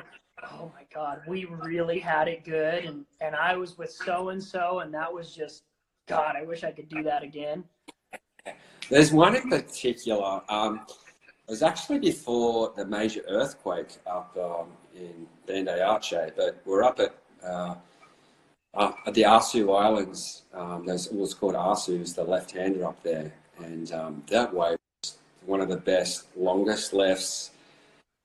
[0.51, 2.85] oh my God, we really had it good.
[2.85, 5.65] And, and I was with so and so, and that was just,
[6.07, 7.65] God, I wish I could do that again.
[8.91, 10.41] There's one in particular.
[10.49, 10.81] Um,
[11.49, 16.99] it was actually before the major earthquake up um, in Banda Aceh, but we're up
[16.99, 17.75] at uh,
[18.75, 20.43] up at the Asu Islands.
[20.53, 25.61] Um, there's what's called Asus, the left-hander up there, and um, that wave was one
[25.61, 27.51] of the best, longest lefts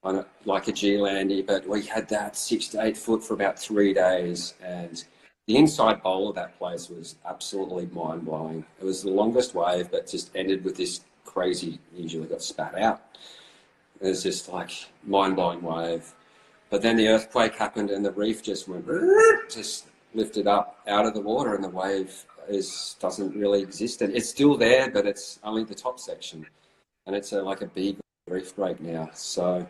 [0.03, 1.41] on a, like a G landy.
[1.41, 5.03] But we had that six to eight foot for about three days, and
[5.51, 8.63] the inside bowl of that place was absolutely mind blowing.
[8.79, 13.01] It was the longest wave, but just ended with this crazy, usually got spat out.
[13.99, 14.71] It was just like
[15.03, 16.13] mind blowing wave.
[16.69, 18.87] But then the earthquake happened and the reef just went,
[19.49, 24.01] just lifted up out of the water and the wave is doesn't really exist.
[24.01, 26.45] And it's still there, but it's only the top section.
[27.07, 27.97] And it's a, like a big
[28.29, 29.09] reef break now.
[29.13, 29.67] So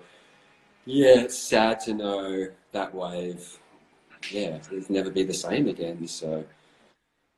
[0.86, 3.58] yeah, it's sad to know that wave
[4.29, 6.07] yeah, it'd never be the same again.
[6.07, 6.43] So,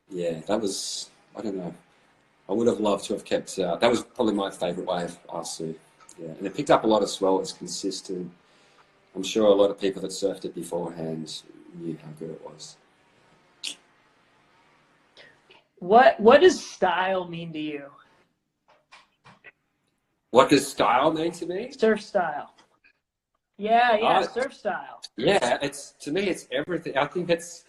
[0.09, 1.73] yeah, that was, I don't know.
[2.49, 5.75] I would have loved to have kept, uh, that was probably my favourite wave, Asu.
[6.19, 8.31] Yeah, and it picked up a lot of swell, it's consistent.
[9.15, 11.41] I'm sure a lot of people that surfed it beforehand
[11.75, 12.77] knew how good it was.
[15.79, 17.85] What, what does style mean to you?
[20.31, 21.71] What does style mean to me?
[21.77, 22.52] Surf style.
[23.57, 24.27] Yeah, yeah, Oh.
[24.33, 25.01] surf style.
[25.15, 26.97] Yeah, it's to me, it's everything.
[26.97, 27.65] I think it's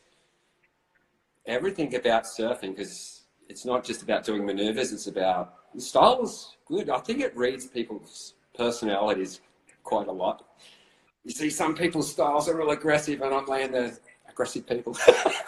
[1.47, 4.93] everything about surfing because it's not just about doing maneuvers.
[4.93, 6.89] It's about the style is good.
[6.89, 9.41] I think it reads people's personalities
[9.83, 10.45] quite a lot.
[11.25, 14.97] You see, some people's styles are real aggressive, and I'm laying the aggressive people,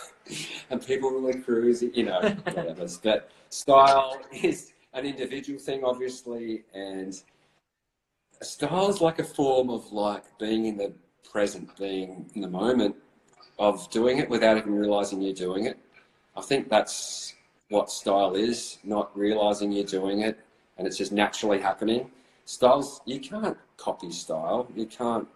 [0.70, 2.86] and people really cruisy, you know, whatever.
[3.02, 7.20] but style is an individual thing, obviously, and
[8.42, 10.92] style is like a form of like being in the
[11.30, 12.96] present, being in the moment
[13.58, 15.78] of doing it without even realizing you're doing it.
[16.36, 17.34] I think that's
[17.68, 20.38] what style is, not realizing you're doing it
[20.78, 22.10] and it's just naturally happening.
[22.44, 24.68] Styles, you can't copy style.
[24.74, 25.26] You can't.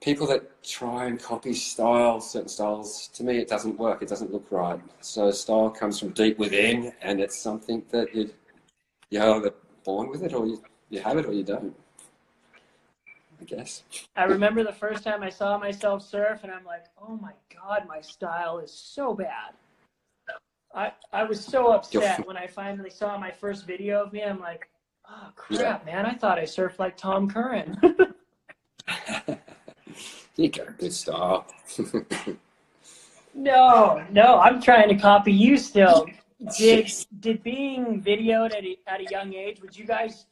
[0.00, 4.02] People that try and copy style, certain styles, to me, it doesn't work.
[4.02, 4.80] It doesn't look right.
[5.00, 8.30] So style comes from deep within, and it's something that you,
[9.10, 9.54] you're either
[9.84, 11.74] born with it, or you, you have it, or you don't.
[13.40, 13.82] I guess.
[14.16, 17.86] I remember the first time I saw myself surf, and I'm like, oh my God,
[17.86, 19.54] my style is so bad.
[20.74, 24.22] I, I was so upset when I finally saw my first video of me.
[24.22, 24.68] I'm like,
[25.08, 27.78] oh crap, man, I thought I surfed like Tom Curren.
[30.36, 31.46] you got a good style.
[33.34, 36.06] no, no, I'm trying to copy you still.
[36.58, 40.26] Did, did being videoed at a, at a young age, would you guys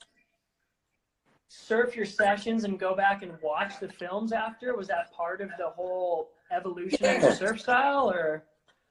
[1.54, 4.76] surf your sessions and go back and watch the films after?
[4.76, 8.44] Was that part of the whole evolution of your surf style or?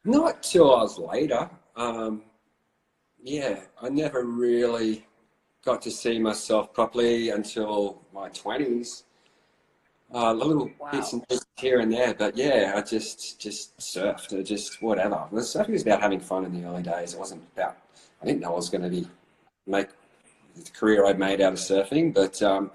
[0.06, 1.50] Not till I was later.
[1.76, 2.24] Um,
[3.22, 5.06] yeah, I never really
[5.64, 9.04] got to see myself properly until my 20s.
[10.14, 10.92] Uh, a little Wow.
[10.92, 15.28] bits and pieces here and there, but yeah, I just just surfed, or just whatever.
[15.32, 17.14] The surfing was about having fun in the early days.
[17.16, 17.78] It wasn't about.
[18.22, 19.08] I didn't know I was going to be
[19.66, 19.88] make
[20.56, 22.72] the career I made out of surfing, but um,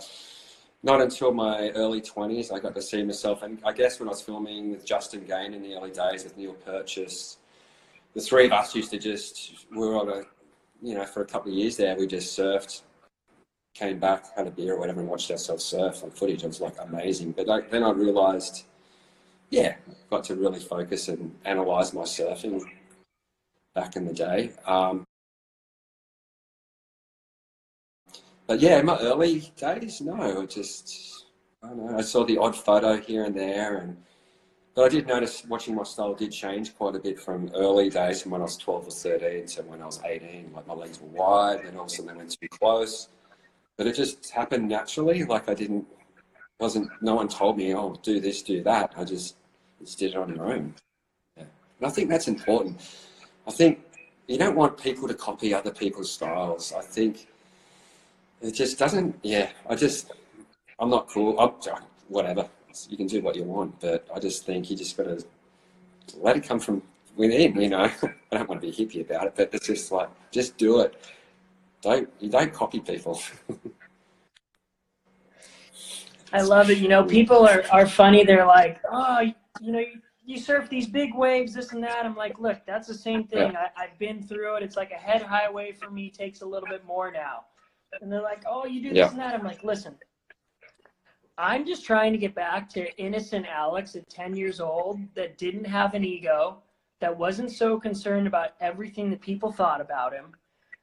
[0.82, 3.42] not until my early 20s I got to see myself.
[3.42, 6.36] And I guess when I was filming with Justin Gane in the early days with
[6.36, 7.38] Neil Purchase,
[8.14, 10.22] the three of us used to just, we were on a,
[10.82, 12.82] you know, for a couple of years there, we just surfed,
[13.74, 16.42] came back, had a beer or whatever, and watched ourselves surf on footage.
[16.42, 17.32] It was like amazing.
[17.32, 18.64] But I, then I realized,
[19.50, 19.76] yeah,
[20.10, 22.64] got to really focus and analyze my surfing
[23.74, 24.52] back in the day.
[24.66, 25.04] Um,
[28.48, 31.26] but yeah, my early days, no, just
[31.62, 31.98] I don't know.
[31.98, 33.96] I saw the odd photo here and there, and
[34.74, 38.22] but I did notice watching my style did change quite a bit from early days,
[38.22, 40.50] from when I was twelve or thirteen to when I was eighteen.
[40.54, 43.08] Like my legs were wide, and sudden they went too close.
[43.76, 45.24] But it just happened naturally.
[45.24, 45.86] Like I didn't,
[46.58, 46.90] wasn't.
[47.02, 49.36] No one told me, "Oh, do this, do that." I just,
[49.78, 50.74] just did it on your own.
[51.36, 51.44] Yeah.
[51.80, 52.80] And I think that's important.
[53.46, 53.84] I think
[54.26, 56.72] you don't want people to copy other people's styles.
[56.72, 57.26] I think
[58.40, 59.18] it just doesn't.
[59.22, 60.12] Yeah, I just
[60.78, 61.38] I'm not cool.
[61.38, 61.52] I'm,
[62.08, 62.48] whatever.
[62.88, 65.24] You can do what you want, but I just think you just got to
[66.16, 66.82] let it come from
[67.16, 67.60] within.
[67.60, 70.56] You know, I don't want to be hippie about it, but it's just like just
[70.56, 70.94] do it.
[71.82, 73.20] Don't you don't copy people.
[76.32, 76.78] I love it.
[76.78, 78.22] You know, people are, are funny.
[78.22, 79.20] They're like, oh,
[79.62, 82.04] you know, you, you surf these big waves, this and that.
[82.04, 83.52] I'm like, look, that's the same thing.
[83.52, 83.68] Yeah.
[83.76, 84.62] I, I've been through it.
[84.62, 87.44] It's like a head highway for me takes a little bit more now.
[88.00, 89.10] And they're like, oh, you do this Yeah.
[89.10, 89.34] and that.
[89.34, 89.96] I'm like, listen,
[91.36, 95.64] I'm just trying to get back to innocent Alex at 10 years old that didn't
[95.66, 96.62] have an ego,
[97.00, 100.34] that wasn't so concerned about everything that people thought about him,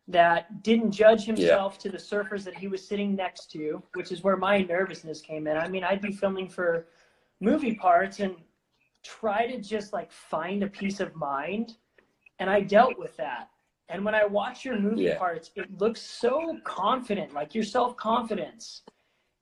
[0.07, 4.23] that didn't judge himself to the surfers that he was sitting next to, which is
[4.23, 5.57] where my nervousness came in.
[5.57, 6.87] I mean, I'd be filming for
[7.41, 8.35] movie parts and
[9.03, 11.75] try to just like find a peace of mind.
[12.39, 13.49] And I dealt with that.
[13.89, 15.17] And when I watch your movie Yeah.
[15.17, 18.83] parts, it looks so confident, like your self confidence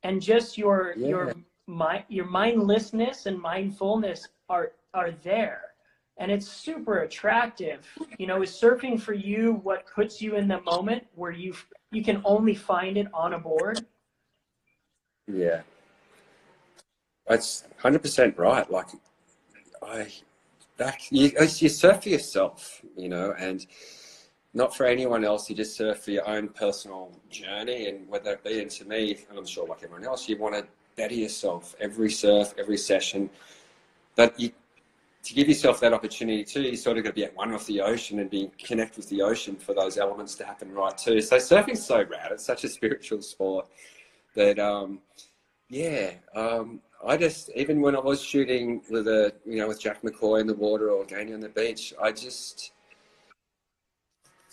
[0.04, 1.10] and just your Yeah.
[1.10, 1.34] your
[1.68, 5.62] mind your mindlessness and mindfulness are are there.
[6.18, 7.88] And it's super attractive.
[8.20, 11.56] You know, is surfing for you what puts you in the moment where you
[11.92, 13.86] you can only find it on a board?
[15.28, 15.62] Yeah.
[17.28, 18.70] That's hundred percent right.
[18.70, 18.88] Like
[19.82, 20.12] I
[20.78, 23.66] back you, you surf for yourself, you know, and
[24.54, 25.50] not for anyone else.
[25.50, 29.38] You just surf for your own personal journey, and whether it be into me, and
[29.38, 33.30] I'm sure like everyone else, you want to better yourself every surf, every session.
[34.16, 34.52] But you
[35.24, 37.66] to give yourself that opportunity too, you sort of got to be at one with
[37.66, 41.22] the ocean and be connect with the ocean for those elements to happen right too.
[41.22, 42.32] So surfing's so rad.
[42.32, 43.68] It's such a spiritual sport
[44.36, 45.00] that um,
[45.70, 50.02] yeah, um, I just even when I was shooting with a you know with Jack
[50.04, 52.74] McCoy in the water or Gainey on the beach, I just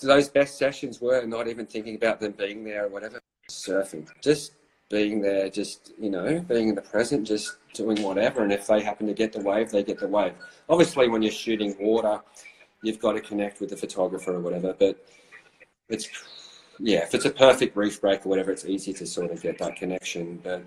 [0.06, 3.20] those best sessions were not even thinking about them being there or whatever.
[3.50, 4.52] Surfing, just
[4.88, 8.42] being there, just you know, being in the present, just doing whatever.
[8.42, 10.34] And if they happen to get the wave, they get the wave.
[10.68, 12.20] Obviously, when you're shooting water,
[12.82, 14.74] you've got to connect with the photographer or whatever.
[14.78, 15.04] But
[15.88, 16.08] it's
[16.78, 19.58] yeah, if it's a perfect reef break or whatever, it's easy to sort of get
[19.58, 20.40] that connection.
[20.42, 20.64] But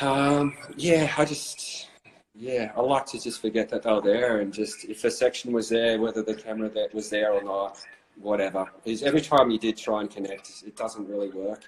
[0.00, 1.88] um, yeah, I just
[2.38, 5.68] yeah, I like to just forget that they're there and just if a section was
[5.68, 7.78] there, whether the camera that was there or not,
[8.16, 8.70] whatever.
[8.84, 11.64] Is every time you did try and connect, it doesn't really work.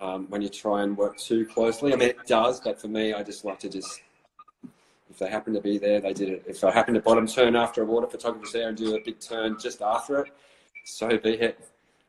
[0.00, 3.14] Um, when you try and work too closely, I mean, it does, but for me,
[3.14, 4.02] I just like to just
[5.08, 6.44] if they happen to be there, they did it.
[6.46, 9.20] If I happen to bottom turn after a water photographer's there and do a big
[9.20, 10.32] turn just after it,
[10.84, 11.60] so be it.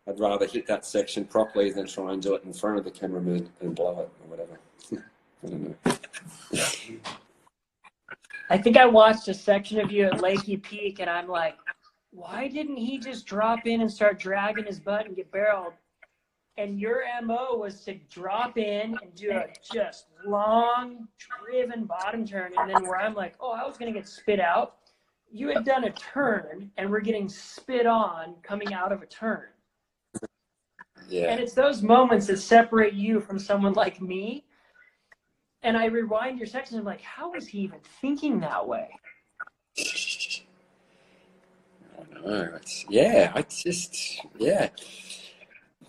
[0.08, 2.92] I'd rather hit that section properly than try and do it in front of the
[2.92, 4.60] cameraman and blow it or whatever.
[5.44, 7.16] I don't know.
[8.50, 11.58] I think I watched a section of you at Lakey Peak, and I'm like,
[12.12, 15.74] why didn't he just drop in and start dragging his butt and get barreled?
[16.58, 22.54] And your MO was to drop in and do a just long, driven bottom turn.
[22.58, 24.78] And then where I'm like, oh, I was going to get spit out.
[25.30, 29.50] You had done a turn and we're getting spit on coming out of a turn.
[31.08, 31.28] Yeah.
[31.28, 34.47] And it's those moments that separate you from someone like me.
[35.64, 36.78] And I rewind your section.
[36.78, 38.90] I'm like, how was he even thinking that way?
[42.26, 44.70] I yeah, I just yeah.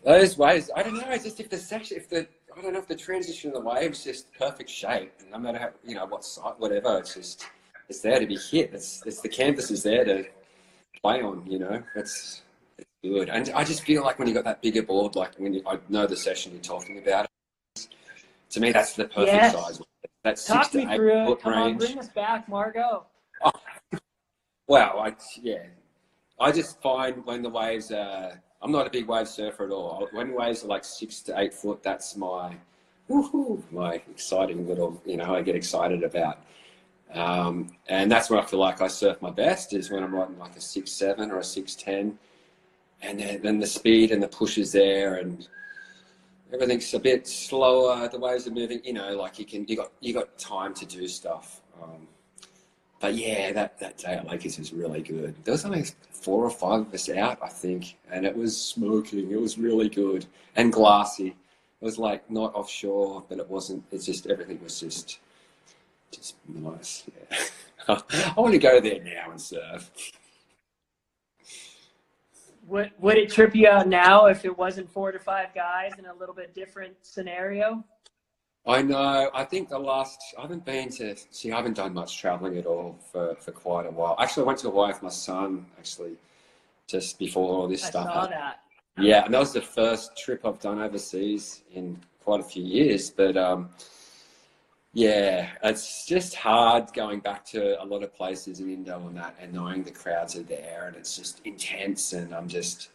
[0.04, 1.10] Those waves, I don't know.
[1.10, 3.60] It's just if the section, if the I don't know if the transition of the
[3.68, 6.98] waves just perfect shape, no matter how you know what side, whatever.
[6.98, 7.46] It's just
[7.88, 8.70] it's there to be hit.
[8.72, 10.24] It's it's the canvas is there to
[11.02, 11.46] play on.
[11.46, 12.42] You know, it's
[13.02, 13.28] good.
[13.28, 15.78] And I just feel like when you got that bigger board, like when you, I
[15.88, 17.27] know the session you're talking about.
[18.51, 19.53] To me, that's the perfect Yes.
[19.53, 19.80] size.
[20.24, 21.80] That six Talk to me eight through foot Come on, range.
[21.80, 23.07] bring us back, Margo.
[24.66, 25.62] Well, I yeah,
[26.38, 30.07] I just find when the waves are I'm not a big wave surfer at all.
[30.12, 32.55] When waves are like six to eight foot, that's my
[33.09, 36.40] woohoo, my exciting little, you know, I get excited about.
[37.14, 40.38] Um, and that's when I feel like I surf my best is when I'm riding
[40.38, 42.18] like a six seven or a six ten,
[43.01, 45.49] and then, then the speed and the push is there, and
[46.53, 48.09] everything's a bit slower.
[48.09, 50.86] The waves are moving, you know, like you can you got you got time to
[50.86, 51.62] do stuff.
[51.82, 52.09] Um,
[53.01, 55.34] but yeah, that that day at Lakeys was really good.
[55.44, 59.30] There was only four or five of us out, I think, and it was smoking.
[59.30, 60.26] It was really good
[60.57, 61.28] and glassy.
[61.80, 63.84] It was like not offshore, but it wasn't.
[63.92, 65.20] It's just everything was just
[66.11, 67.05] just nice.
[67.30, 67.38] Yeah.
[67.88, 69.90] I want to go there now and surf.
[72.68, 76.04] Would would it trip you out now if it wasn't four to five guys in
[76.04, 77.82] a little bit different scenario?
[78.66, 79.30] I know.
[79.32, 81.50] I think the last I haven't been to see.
[81.50, 84.16] I haven't done much traveling at all for, for quite a while.
[84.18, 85.64] Actually, I went to Hawaii with my son.
[85.78, 86.16] Actually,
[86.86, 88.06] just before all this I stuff.
[88.06, 88.60] saw that.
[88.98, 93.08] Yeah, and that was the first trip I've done overseas in quite a few years.
[93.08, 93.70] But um,
[94.95, 99.36] yeah, it's just hard going back to a lot of places in Indo and that,
[99.41, 102.14] and knowing the crowds are there, and it's just intense.
[102.14, 102.89] And I'm just,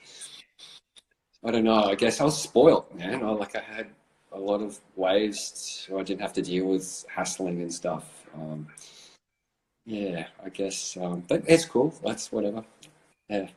[1.45, 1.83] I don't know.
[1.83, 3.23] I guess I was spoiled, man.
[3.23, 3.87] I like I had
[4.31, 8.25] a lot of waves, so I didn't have to deal with hassling and stuff.
[8.35, 8.67] Um,
[9.85, 11.93] yeah, I guess, um, but it's cool.
[12.03, 12.63] That's whatever.
[13.29, 13.47] Yeah.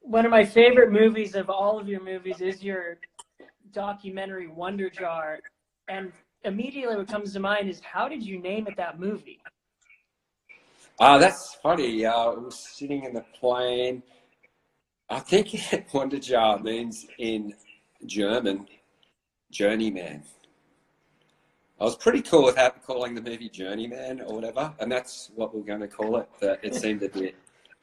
[0.00, 2.98] One of my favorite movies of all of your movies is your
[3.72, 5.38] documentary Wanderjahr,
[5.88, 6.12] and
[6.44, 9.40] immediately what comes to mind is how did you name it that movie?
[10.98, 12.06] Uh, that's funny.
[12.06, 14.02] Uh, I was sitting in the plane.
[15.10, 15.48] I think
[15.92, 17.54] Wanderjahr means in
[18.06, 18.66] German,
[19.50, 20.22] journeyman.
[21.78, 25.62] I was pretty cool with calling the movie Journeyman or whatever, and that's what we're
[25.62, 26.28] going to call it.
[26.40, 27.34] But it seemed a bit,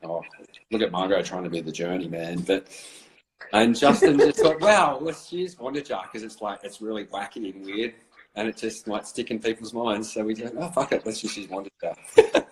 [0.04, 0.24] oh,
[0.72, 2.40] look at Margo trying to be the journeyman.
[2.40, 2.70] But
[3.52, 7.66] and Justin just thought, wow, let's use Wanderjahr because it's like it's really wacky and
[7.66, 7.94] weird,
[8.36, 10.12] and it just might stick in people's minds.
[10.14, 12.46] So we just, oh fuck it, let's just use Wanderjahr.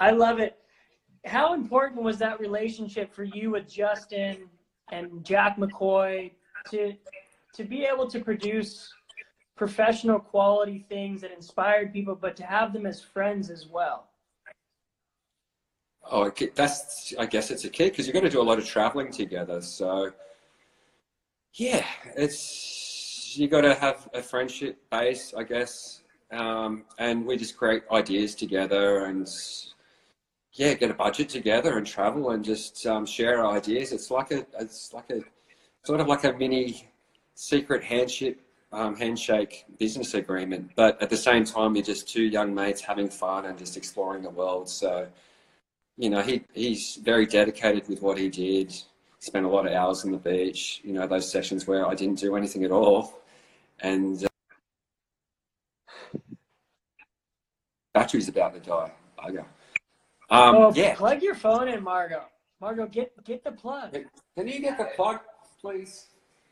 [0.00, 0.58] I love it.
[1.24, 4.48] How important was that relationship for you with Justin
[4.90, 6.32] and Jack McCoy
[6.70, 6.94] to
[7.54, 8.92] to be able to produce
[9.56, 14.08] professional quality things that inspired people, but to have them as friends as well?
[16.10, 18.66] Oh, that's I guess it's a key because you've got to do a lot of
[18.66, 19.60] traveling together.
[19.62, 20.12] So,
[21.54, 21.84] yeah,
[22.16, 27.82] it's you got to have a friendship base, I guess, um, and we just create
[27.90, 29.28] ideas together and
[30.54, 33.92] yeah, get a budget together and travel and just um, share our ideas.
[33.92, 35.20] It's like a it's like a
[35.84, 36.88] sort of like a mini
[37.34, 38.38] secret handshake
[38.72, 43.08] um, handshake business agreement, but at the same time, you're just two young mates having
[43.08, 44.68] fun and just exploring the world.
[44.68, 45.08] So
[46.02, 48.74] you know, he he's very dedicated with what he did.
[49.20, 50.80] Spent a lot of hours on the beach.
[50.82, 53.20] You know, those sessions where I didn't do anything at all,
[53.78, 56.18] and uh,
[57.94, 58.90] battery's about to die.
[59.16, 59.44] Bugger.
[60.28, 60.96] Um, oh, yeah.
[60.96, 62.24] plug your phone in, Margo.
[62.60, 63.96] Margo, get get the plug.
[64.36, 65.20] Can you get the plug,
[65.60, 66.06] please?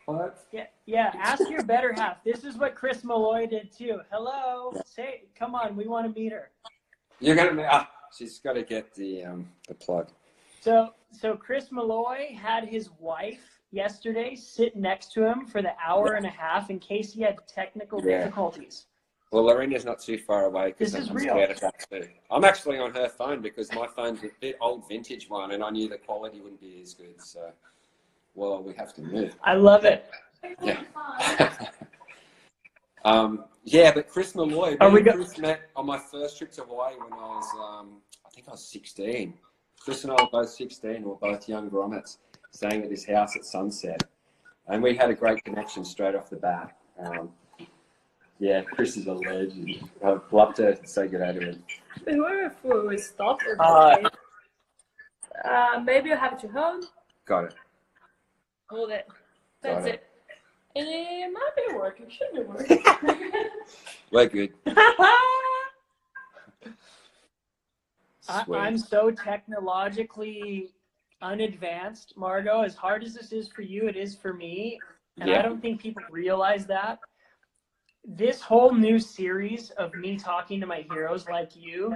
[0.04, 0.32] Plug.
[0.52, 1.10] Yeah, yeah.
[1.18, 2.22] Ask your better half.
[2.22, 4.00] This is what Chris Malloy did too.
[4.12, 6.52] Hello, say, come on, we want to meet her.
[7.18, 7.62] You're gonna.
[7.62, 7.84] Uh,
[8.16, 10.08] she's got to get the um, the plug.
[10.60, 13.40] So, so Chris Malloy had his wife
[13.72, 17.38] yesterday sit next to him for the hour and a half in case he had
[17.48, 18.18] technical Yeah.
[18.18, 18.86] difficulties.
[19.32, 21.34] Well, Lorena's not too far away because This I'm is I'm real.
[21.34, 22.08] scared of that too.
[22.32, 25.70] I'm actually on her phone because my phone's a bit old vintage one, and I
[25.70, 27.20] knew the quality wouldn't be as good.
[27.22, 27.52] So,
[28.34, 29.34] well, we have to move.
[29.44, 30.06] I love it.
[30.60, 30.82] Yeah.
[33.04, 36.38] um, yeah, but Chris Malloy, me Are we and go- Chris met on my first
[36.38, 39.34] trip to Hawaii when I was, um, I think I was 16.
[39.78, 41.02] Chris and I were both 16.
[41.02, 42.18] We were both young grommets
[42.50, 44.02] staying at his house at sunset.
[44.68, 46.76] And we had a great connection straight off the bat.
[46.98, 47.30] Um,
[48.38, 49.88] yeah, Chris is a legend.
[50.04, 51.64] I'd love to say good day to him.
[52.06, 53.96] Whoever we stop Uh,
[55.44, 56.86] uh, maybe you have to hold.
[57.26, 57.54] Got it.
[58.70, 59.06] Hold it.
[59.62, 59.94] That's it.
[59.94, 60.09] it.
[60.74, 62.08] It might be working.
[62.08, 62.82] Should be working.
[64.10, 64.52] We're good.
[68.28, 70.70] I, I'm so technologically
[71.20, 72.62] unadvanced, Margo.
[72.62, 74.78] As hard as this is for you, it is for me.
[75.20, 77.00] And I don't think people realize that.
[78.04, 81.94] This whole new series of me talking to my heroes like you,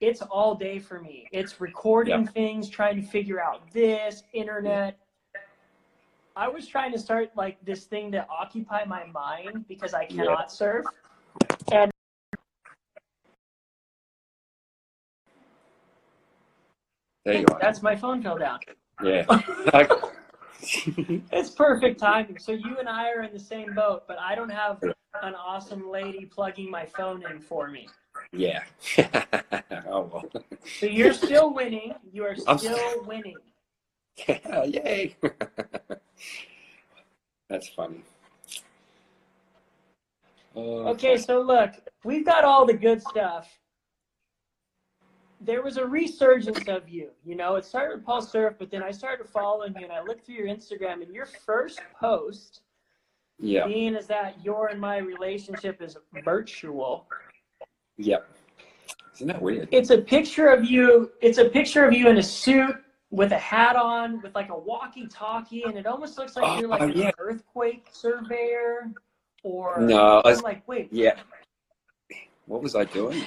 [0.00, 1.26] it's all day for me.
[1.32, 4.98] It's recording things, trying to figure out this, internet.
[6.38, 10.22] I was trying to start like this thing to occupy my mind because I Yeah.
[10.24, 10.86] cannot surf.
[11.72, 11.90] And
[17.24, 17.58] There you are.
[17.60, 18.60] That's my phone fell down.
[19.02, 19.26] Yeah.
[21.32, 22.38] It's perfect timing.
[22.38, 24.82] So you and I are in the same boat, but I don't have
[25.22, 27.88] an awesome lady plugging my phone in for me.
[28.32, 28.62] yeah.
[29.88, 30.24] oh well.
[30.78, 31.94] So you're still winning.
[32.12, 33.38] You are I'm still winning.
[34.26, 35.16] Yeah, yay.
[37.48, 38.02] That's funny.
[40.56, 41.72] Oh, Okay, so look,
[42.04, 43.48] we've got all the good stuff.
[45.40, 47.10] There was a resurgence of you.
[47.24, 50.02] You know, it started with Pulse Surf, but then I started following you and I
[50.02, 52.62] looked through your Instagram and your first post,
[53.38, 53.66] Yeah.
[53.66, 57.06] being is that your and my relationship is virtual.
[57.98, 58.28] Yep.
[59.14, 59.68] Isn't that weird?
[59.70, 62.74] It's a picture of you, it's a picture of you in a suit
[63.10, 66.82] with a hat on, with like a walkie-talkie, and it almost looks like you're like
[66.82, 68.92] Oh, an earthquake surveyor
[69.42, 71.18] or No, I I'm was, like, wait, yeah.
[72.46, 73.22] What was I doing?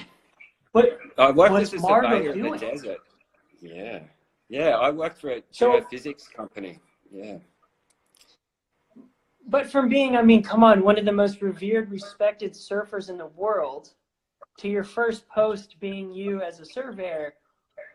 [0.72, 2.98] what I worked as a surveyor in the desert.
[3.60, 4.00] Yeah.
[4.48, 6.78] Yeah, I worked for a So- geophysics company.
[7.10, 7.38] Yeah.
[9.48, 13.16] But from being, I mean, come on, one of the most revered, respected surfers in
[13.18, 13.92] the world,
[14.58, 17.34] to your first post being you as a surveyor,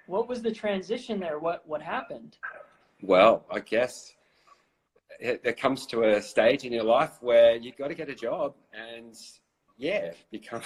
[0.08, 1.39] what was the transition there?
[1.39, 2.38] What what happened?
[3.01, 4.14] Well, I guess
[5.20, 8.16] it, it comes to a stage in your life where you've got to get a
[8.16, 9.16] job and
[9.78, 10.62] yeah, become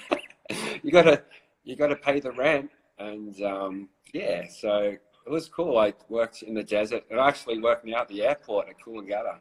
[0.82, 1.22] you got to
[1.64, 5.78] you got to pay the rent and um, yeah, so it was cool.
[5.78, 9.38] I worked in the desert and actually working out at the airport at Coolangatta.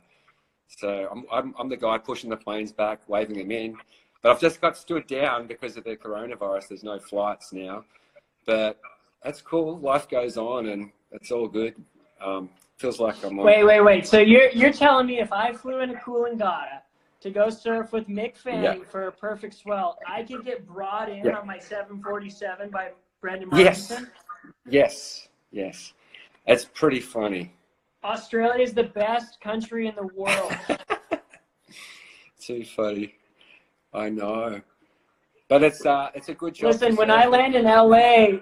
[0.67, 3.77] So I'm, I'm I'm the guy pushing the planes back, waving them in.
[4.21, 6.69] But I've just got stood down because of the coronavirus.
[6.69, 7.83] There's no flights now,
[8.45, 8.79] but
[9.23, 9.79] that's cool.
[9.79, 11.75] Life goes on, and it's all good.
[12.23, 13.45] Um, feels like I'm on.
[13.45, 14.07] Wait, wait, wait.
[14.07, 16.81] So you're you're telling me if I flew in into Coolangatta
[17.21, 18.87] to go surf with Mick Fanning Yeah.
[18.89, 21.37] for a perfect swell, I could get brought in Yeah.
[21.39, 22.91] on my 747 by
[23.23, 23.91] Brenden Yes.
[23.91, 24.09] Margieson?
[24.69, 25.93] Yes, yes.
[26.45, 27.53] It's pretty funny.
[28.03, 30.53] Australia is the best country in the world.
[32.41, 33.15] Too funny.
[33.93, 34.61] I know.
[35.47, 36.71] But it's uh it's a good job.
[36.71, 37.09] Listen, when.
[37.11, 38.39] I land in LA,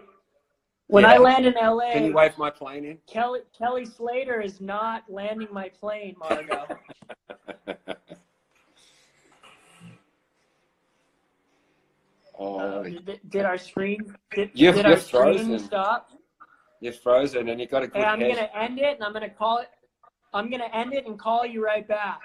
[0.91, 2.97] when I land in LA, Can you wave my plane in?
[3.07, 6.67] Kelly Kelly Slater is not landing my plane, Margo.
[12.37, 16.09] oh, Uh, did, did our screen did, You're- did you're our screen stop?
[16.81, 18.35] you're frozen and you got a good Hey, I'm head.
[18.35, 19.69] gonna end it and I'm gonna call it.
[20.33, 22.19] I'm gonna end it and call you right back.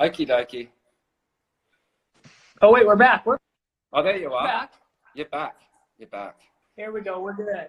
[0.00, 0.68] Okie dokie.
[2.60, 3.24] Oh wait, we're back.
[3.24, 3.38] We're
[3.92, 4.46] Oh, there you are.
[4.46, 4.72] back.
[5.14, 5.56] You're back.
[5.98, 6.36] You're back.
[6.76, 7.20] Here we go.
[7.20, 7.68] We're good.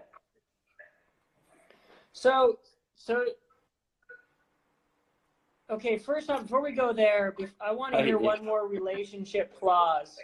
[2.14, 2.60] So,
[2.96, 3.26] so,
[5.70, 5.98] okay.
[5.98, 8.26] First off, before we go there, I want to Oh, hear yeah.
[8.26, 10.18] one more relationship clause.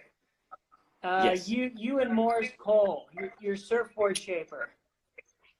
[1.03, 1.47] Uh, Yes.
[1.47, 4.69] You, you and Maurice Cole, your, your surfboard shaper.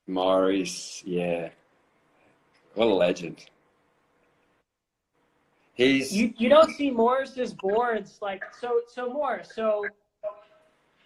[0.07, 1.49] Maurice, yeah.
[2.73, 3.45] What a legend.
[5.75, 8.81] He's You, you don't see Maurice's boards like so.
[8.87, 9.51] So Maurice.
[9.53, 9.83] So,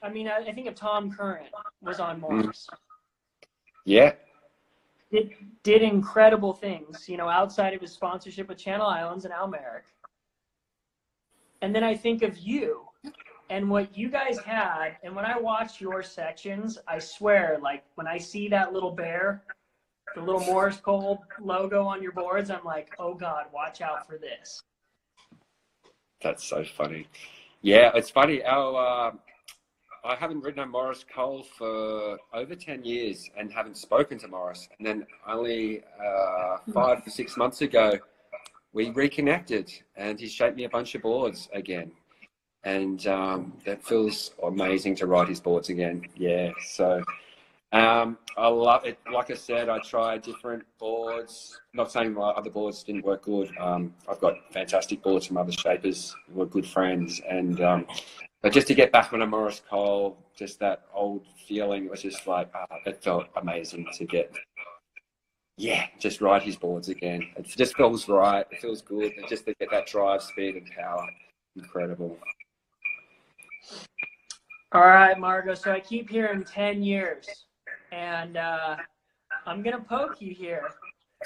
[0.04, 1.48] I mean, I, I think of Tom Curren
[1.82, 2.68] was on Maurice.
[3.86, 4.14] yeah.
[5.12, 5.32] Did
[5.64, 9.86] did incredible things, you know, outside of his sponsorship with Channel Islands and Al Merrick.
[11.62, 12.86] And then I think of you
[13.50, 18.08] and what you guys had, and when I watch your sections, I swear, like when
[18.08, 19.44] I see that little bear,
[20.16, 24.18] the little Maurice Cole logo on your boards, I'm like, oh God, watch out for
[24.18, 24.62] this.
[26.22, 27.08] That's so funny.
[27.62, 28.44] Yeah, it's funny.
[28.44, 29.14] Our
[30.04, 34.68] I haven't ridden a Maurice Cole for over ten years and haven't spoken to Maurice.
[34.78, 37.98] And then only uh, five or six months ago,
[38.74, 41.92] we reconnected, and he shaped me a bunch of boards again.
[42.64, 46.06] And um, that feels amazing to ride his boards again.
[46.16, 47.02] Yeah, so
[47.72, 49.00] um, I love it.
[49.12, 51.60] Like I said, I tried different boards.
[51.74, 53.50] Not saying my other boards didn't work good.
[53.58, 57.22] Um, I've got fantastic boards from other shapers who are good friends.
[57.30, 57.86] And um,
[58.42, 62.02] but just to get back on a Maurice Cole, just that old feeling, it was
[62.02, 64.34] just like uh, it felt amazing to get.
[65.58, 67.28] Yeah, just ride his boards again.
[67.36, 68.46] It just feels right.
[68.50, 69.12] It feels good.
[69.18, 71.06] And just to get that drive, speed, and power,
[71.58, 72.18] incredible.
[74.72, 75.56] All right, Margo.
[75.56, 77.28] So I keep hearing 10 years,
[77.92, 78.78] and uh,
[79.46, 80.70] I'm going to poke you here.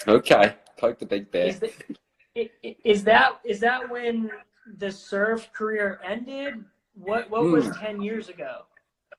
[0.07, 1.47] Okay, poke the big bear.
[1.47, 2.49] Is, the,
[2.83, 4.31] is that is that when
[4.77, 6.63] the surf career ended?
[6.95, 7.83] What what was Hmm.
[7.83, 8.65] ten years ago?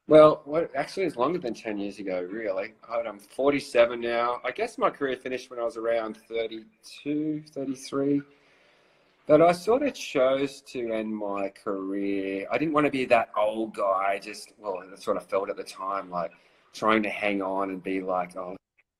[0.06, 2.74] Well, what actually is longer than 10 years ago, really.
[2.86, 4.38] I'm 47 now.
[4.44, 8.20] I guess my career finished when I was around 32, 33.
[9.26, 12.46] But I sort of chose to end my career.
[12.50, 15.56] I didn't want to be that old guy, just, well, that's what I felt at
[15.56, 16.32] the time, like
[16.74, 18.56] trying to hang on and be like, oh,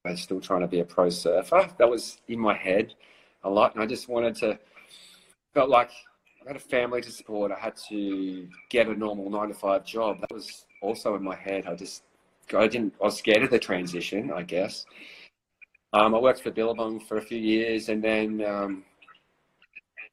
[0.06, 1.68] I'm still trying to be a pro surfer.
[1.76, 2.94] That was in my head
[3.42, 4.58] a lot, and I just wanted to.
[5.52, 5.90] Felt like
[6.44, 7.52] I had a family to support.
[7.52, 10.20] I had to get a normal nine to five job.
[10.20, 11.66] That was also in my head.
[11.66, 12.02] I just,
[12.54, 12.94] I didn't.
[13.00, 14.30] I was scared of the transition.
[14.30, 14.84] I guess.
[15.94, 18.84] Um, I worked for Billabong for a few years, and then, um,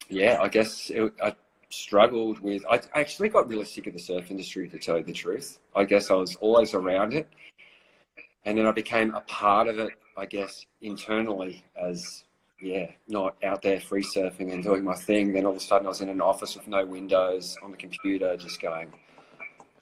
[0.10, 1.36] yeah, I guess it, I
[1.70, 2.64] struggled with.
[2.70, 5.60] I actually got really sick of the surf industry, to tell you the truth.
[5.76, 7.28] I guess I was always around it,
[8.46, 9.94] and then I became a part of it.
[10.16, 12.26] I guess internally as
[12.62, 15.34] yeah, not out there free surfing and doing my thing.
[15.34, 17.78] Then all of a sudden I was in an office with no windows on the
[17.78, 18.94] computer, just going,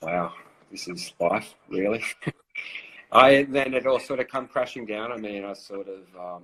[0.01, 0.33] wow,
[0.71, 2.03] this is life, really.
[3.11, 5.11] I then it all sort of come crashing down.
[5.11, 6.43] I mean, I sort of um,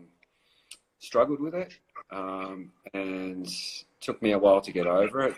[0.99, 1.77] struggled with it,
[2.11, 3.47] um, and
[4.01, 5.35] took me a while to get over it.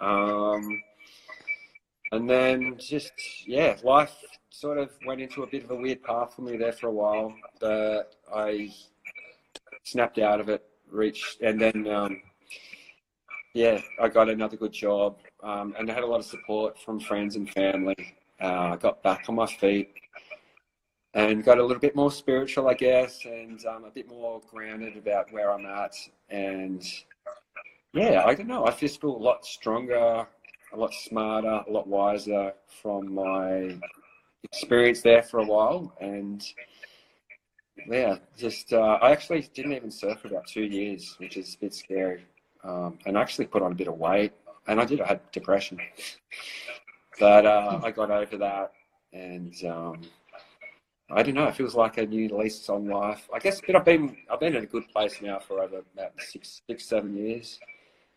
[0.00, 0.82] Um,
[2.12, 3.12] and then just
[3.46, 4.14] yeah, life
[4.50, 6.92] sort of went into a bit of a weird path for me there for a
[6.92, 8.70] while, but I
[9.90, 12.20] snapped out of it, reached, and then um,
[13.54, 17.00] yeah, I got another good job, um, and I had a lot of support from
[17.00, 17.96] friends and family.
[18.40, 19.92] Uh, I got back on my feet
[21.14, 24.96] and got a little bit more spiritual, I guess, and um, a bit more grounded
[24.96, 25.94] about where I'm at.
[26.30, 26.84] And
[27.92, 28.64] yeah, I don't know.
[28.64, 30.26] I just feel a lot stronger,
[30.72, 33.76] a lot smarter, a lot wiser from my
[34.44, 35.92] experience there for a while.
[36.00, 36.44] And
[37.86, 41.58] yeah, just uh, I actually didn't even surf for about two years, which is a
[41.58, 42.24] bit scary.
[42.64, 44.32] Um, and I actually put on a bit of weight,
[44.66, 45.00] and I did.
[45.00, 45.78] I had depression,
[47.18, 48.72] but uh, I got over that,
[49.12, 50.02] and um,
[51.10, 51.46] I don't know.
[51.46, 53.28] It feels like a new lease on life.
[53.32, 56.12] I guess, but I've been I've been in a good place now for over about
[56.18, 57.58] six six seven years.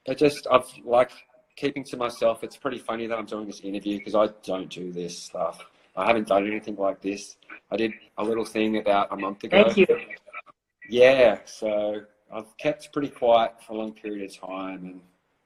[0.05, 1.11] But just I've like
[1.55, 2.43] keeping to myself.
[2.43, 5.65] It's pretty funny that I'm doing this interview because I don't do this stuff.
[5.95, 7.37] I haven't done anything like this.
[7.69, 9.63] I did a little thing about a month ago.
[9.63, 9.87] Thank you.
[10.89, 15.01] Yeah, so I've kept pretty quiet for a long period of time, and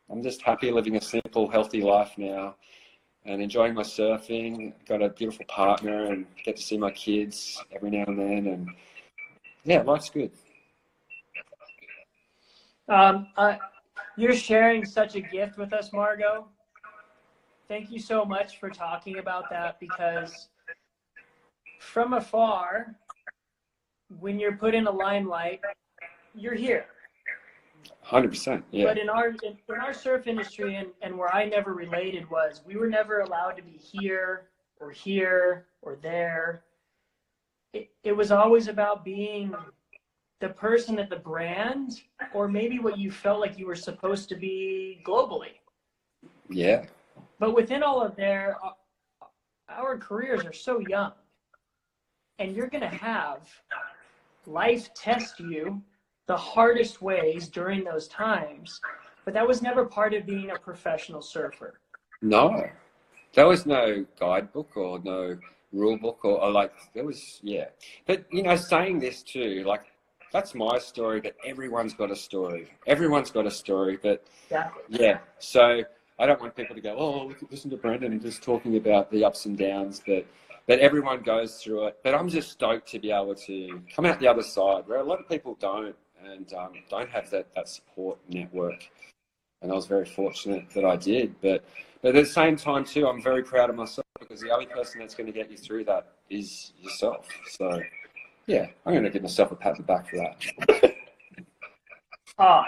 [0.10, 2.56] I'm just happy living a simple, healthy life now,
[3.26, 4.74] and enjoying my surfing.
[4.88, 8.70] Got a beautiful partner, and get to see my kids every now and then, and
[9.64, 10.32] yeah, life's good.
[12.88, 13.56] Um, uh,
[14.16, 16.48] you're sharing such a gift with us, Margo
[17.68, 20.50] thank you so much for talking about that because
[21.80, 22.96] from afar,
[24.20, 25.62] when you're put in a limelight,
[26.34, 26.86] you're here.
[28.02, 28.64] Hundred percent.
[28.72, 28.86] Yeah.
[28.86, 32.62] But in our in, in our surf industry and, and where I never related was
[32.66, 34.50] we were never allowed to be here
[34.80, 36.64] or here or there.
[37.74, 39.54] It, it was always about being
[40.40, 42.02] the person at the brand
[42.34, 45.54] or maybe what you felt like you were supposed to be globally.
[46.50, 46.86] Yeah.
[47.40, 48.70] But within all of there, uh,
[49.70, 51.12] our careers are so young,
[52.40, 53.40] and you're going to have
[54.46, 55.82] life test you
[56.28, 58.80] the hardest ways during those times.
[59.26, 61.80] But that was never part of being a professional surfer.
[62.22, 62.70] No,
[63.34, 65.38] there was no guidebook or no
[65.74, 67.66] rule book or, or like there was yeah.
[68.06, 69.82] But you know, saying this too, like
[70.32, 72.70] that's my story, but everyone's got a story.
[72.88, 74.84] Everyone's got a story, but exactly.
[74.90, 75.20] yeah.
[75.40, 75.84] So
[76.18, 79.26] I don't want people to go, oh, listen to Brenden and just talking about the
[79.26, 80.26] ups and downs, but
[80.68, 81.98] but everyone goes through it.
[82.04, 85.04] But I'm just stoked to be able to come out the other side, where a
[85.04, 85.96] lot of people don't
[86.26, 88.90] and um, don't have that that support network.
[89.62, 91.36] And I was very fortunate that I did.
[91.42, 91.66] But
[92.02, 95.00] but at the same time too, I'm very proud of myself because the only person
[95.00, 97.28] that's going to get you through that is yourself.
[97.50, 97.82] So
[98.48, 100.96] yeah, I'm going to give myself a pat on the back for that.
[102.40, 102.64] oh,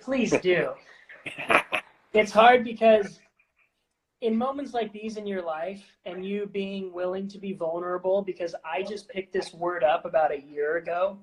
[0.00, 0.72] please do.
[2.12, 3.20] it's hard because
[4.20, 8.54] in moments like these in your life and you being willing to be vulnerable because
[8.64, 11.18] i just picked this word up about a year ago.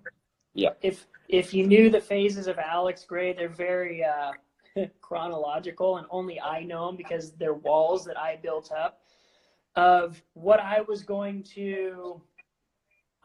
[0.54, 0.70] Yeah.
[0.82, 4.32] If if you knew the phases of alex gray they're very uh,
[5.02, 9.02] chronological and only i know them because they're walls that i built up
[9.76, 12.22] of what i was going to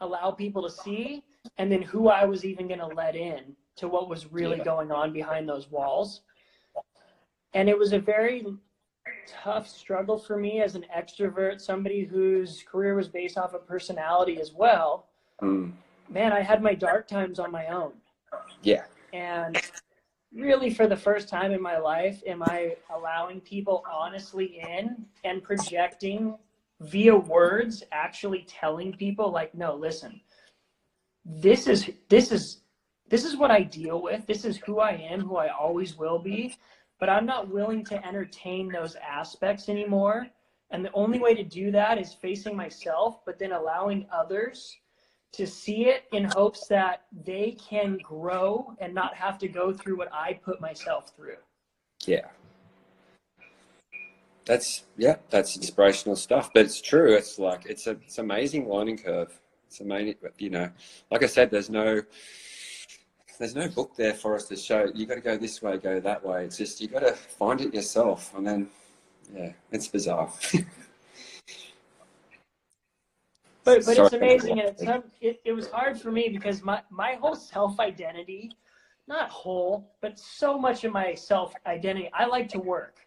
[0.01, 1.23] allow people to see
[1.57, 4.63] and then who i was even going to let in to what was really yeah.
[4.65, 6.21] going on behind those walls
[7.53, 8.45] and it was a very
[9.27, 14.39] tough struggle for me as an extrovert, somebody whose career was based off of personality
[14.39, 15.07] as well.
[15.41, 15.73] Mm.
[16.09, 17.93] Man, I had my dark times on my own.
[18.61, 18.83] Yeah.
[19.13, 19.57] And
[20.33, 25.43] really, for the first time in my life, am I allowing people honestly in and
[25.43, 26.37] projecting
[26.79, 30.19] via words, actually telling people, like, no, listen,
[31.25, 32.61] this is, this is,
[33.07, 34.25] this is what I deal with.
[34.25, 36.55] This is who I am, who I always will be
[37.01, 40.27] but I'm not willing to entertain those aspects anymore.
[40.69, 44.77] And the only way to do that is facing myself, but then allowing others
[45.33, 49.97] to see it in hopes that they can grow and not have to go through
[49.97, 51.37] what I put myself through.
[52.05, 52.27] Yeah.
[54.45, 56.51] That's yeah, that's inspirational stuff.
[56.53, 57.13] But it's true.
[57.15, 59.39] It's like it's a it's amazing learning curve.
[59.67, 60.69] It's amazing, you know.
[61.09, 62.01] Like I said, there's no
[63.41, 64.91] there's no book there for us to show.
[64.93, 66.45] You got to go this way, go that way.
[66.45, 68.69] It's just you got to find it yourself, and then
[69.35, 70.31] yeah, it's bizarre.
[73.63, 74.05] But but Sorry.
[74.05, 77.79] it's amazing, and it's it, it was hard for me because my my whole self
[77.79, 78.51] identity,
[79.07, 83.05] not whole, but so much of my self identity, I like to work,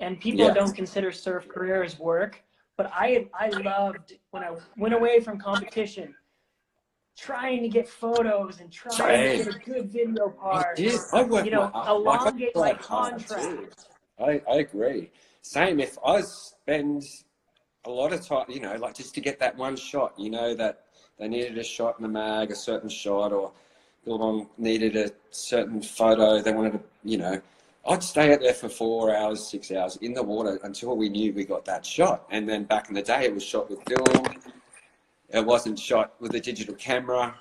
[0.00, 0.54] and people Yeah.
[0.54, 2.40] don't consider surf career as work.
[2.76, 6.14] But I I loved when I went away from competition,
[7.16, 10.76] trying to get photos and trying to get a good video I part.
[10.76, 11.00] did.
[11.12, 12.78] I work You know, my, elongate my too.
[12.78, 13.86] contract.
[14.18, 15.10] I, I agree.
[15.42, 15.80] Same.
[15.80, 17.04] If I spend
[17.84, 20.54] a lot of time, you know, like just to get that one shot, you know,
[20.54, 20.84] that
[21.18, 23.52] they needed a shot in the mag, a certain shot, or
[24.04, 27.40] Billabong needed a certain photo, they wanted to, you know,
[27.88, 31.32] I'd stay out there for four hours, six hours in the water until we knew
[31.32, 32.26] we got that shot.
[32.30, 34.26] And then back in the day, it was shot with film.
[35.36, 37.34] It wasn't shot with a digital camera.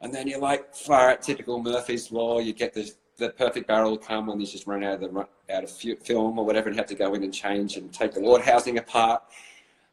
[0.00, 2.40] And then you're like, far out typical Murphy's Law.
[2.40, 5.62] You get the, the perfect barrel come when you just run out of the out
[5.62, 8.42] of film or whatever, and have to go in and change and take the Lord
[8.42, 9.22] housing apart.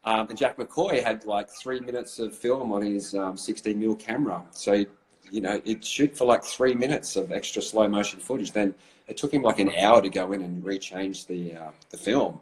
[0.06, 3.96] Um, and Jack McCoy had like three minutes of film on his um, 16 mil
[3.96, 4.84] camera, so
[5.32, 8.52] you know it shoot for like three minutes of extra slow motion footage.
[8.52, 8.76] Then
[9.08, 12.40] it took him like an hour to go in and rechange the uh, the film.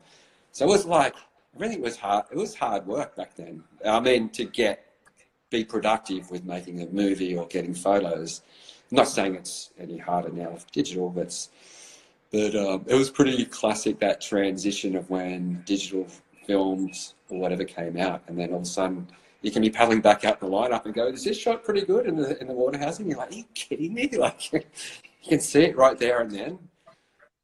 [0.51, 1.15] So it was like
[1.55, 2.25] everything was hard.
[2.31, 3.63] It was hard work back then.
[3.85, 4.92] I mean, to get
[5.53, 8.41] be productive with making a movie or getting photos.
[8.91, 11.47] I'm not saying it's any harder now with digital, but
[12.31, 16.07] but um, it was pretty classic that transition of when digital
[16.47, 19.07] films or whatever came out, and then all of a sudden
[19.43, 22.07] you can be paddling back out the lineup and go, "Is this shot pretty good
[22.07, 25.39] in the in the water housing?" You're like, "Are you kidding me?" Like you can
[25.39, 26.59] see it right there and then.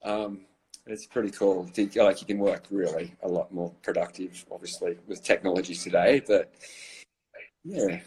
[0.04, 0.42] Um,
[0.88, 1.70] it's pretty cool.
[1.78, 6.22] Like you can work really a lot more productive, obviously, with technology today.
[6.26, 6.52] But
[7.64, 8.00] yeah,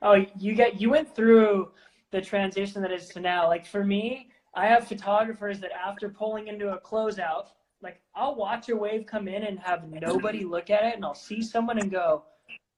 [0.00, 1.70] Oh, you get you went through
[2.12, 3.48] the transition that is to now.
[3.48, 7.48] Like for me, I have photographers that after pulling into a closeout,
[7.82, 11.14] like I'll watch a wave come in and have nobody look at it, and I'll
[11.14, 12.22] see someone and go,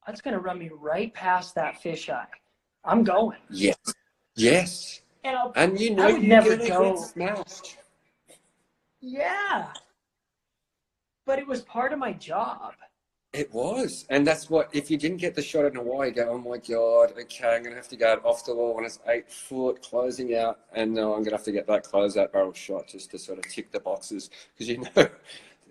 [0.06, 2.26] "That's gonna run me right past that fisheye."
[2.86, 3.76] I'm going, yes,
[4.36, 5.02] yes.
[5.22, 7.76] and I'll And you I know would you're never go- smashed.
[9.02, 9.72] yeah.
[11.26, 12.72] But it was part of my job.
[13.32, 14.70] It was, and that's what.
[14.72, 17.62] If you didn't get the shot in Hawaii, you go, "Oh my god, okay, I'm
[17.62, 21.14] gonna have to go off the wall when it's eight foot, closing out, and no,
[21.14, 23.78] I'm gonna have to get that closeout barrel shot just to sort of tick the
[23.78, 25.08] boxes because you know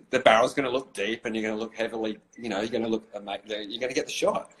[0.08, 2.18] the barrel's gonna look deep, and you're gonna look heavily.
[2.34, 4.52] You know, you're gonna look, ama- you're gonna get the shot,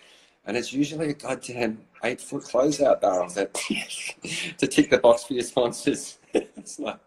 [0.44, 3.54] and it's usually a goddamn eight foot closeout barrel that
[4.58, 6.18] to tick the box for your sponsors.
[6.34, 7.00] it's like,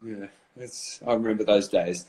[0.00, 0.26] yeah,
[0.56, 1.00] it's.
[1.04, 2.06] I remember those days.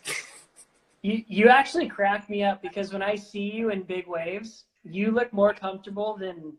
[1.03, 5.11] You you actually crack me up because when I see you in big waves, you
[5.11, 6.53] look more comfortable than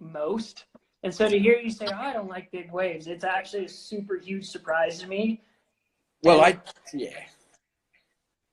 [0.00, 0.64] most.
[1.02, 3.68] And so to hear you say, oh, I don't like big waves, it's actually a
[3.68, 5.42] super huge surprise to me.
[6.22, 6.58] Well, I
[6.92, 7.20] yeah.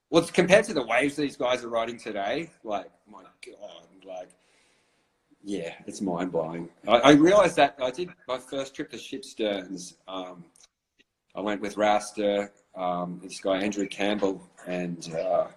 [0.09, 4.29] Well, compared to the waves these guys are riding today, like my god, like
[5.41, 6.69] yeah, it's mind blowing.
[6.87, 9.95] I, I realized that I did my first trip to Shipsterns.
[10.07, 10.45] Um,
[11.35, 15.47] I went with Rasta, um, this guy Andrew Campbell, and uh,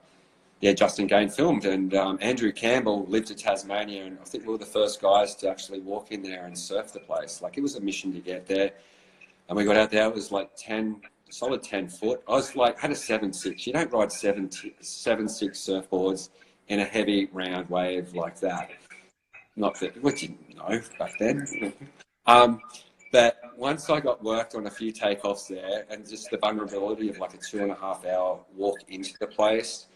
[0.61, 1.65] yeah, Justin Gane filmed.
[1.65, 5.35] And um, Andrew Campbell lived in Tasmania, and I think we were the first guys
[5.37, 7.43] to actually walk in there and surf the place.
[7.43, 8.73] Like it was a mission to get there.
[9.49, 10.07] And we got out there.
[10.07, 11.01] It was like ten,
[11.31, 12.23] solid ten foot.
[12.29, 13.67] I was like, had a seven six.
[13.67, 16.31] You don't ride seven t- seven six surfboards
[16.69, 18.71] in a heavy round wave like that.
[19.55, 21.73] Not that we didn't know back then.
[22.29, 22.61] Um,
[23.13, 27.19] but once I got worked on a few takeoffs there, and just the vulnerability of
[27.19, 29.87] like a two and a half hour walk into the place,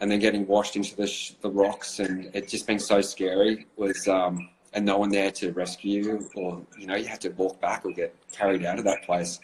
[0.00, 3.66] and then getting washed into the sh- the rocks, and it just being so scary
[3.76, 4.08] was.
[4.08, 7.60] Um, and no one there to rescue you, or you know, you had to walk
[7.60, 9.38] back or get carried out of that place,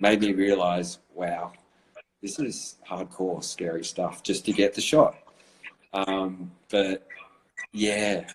[0.00, 1.52] made me realize, wow,
[2.22, 5.16] this is hardcore, scary stuff just to get the shot.
[5.92, 7.06] Um, but
[7.72, 8.26] yeah,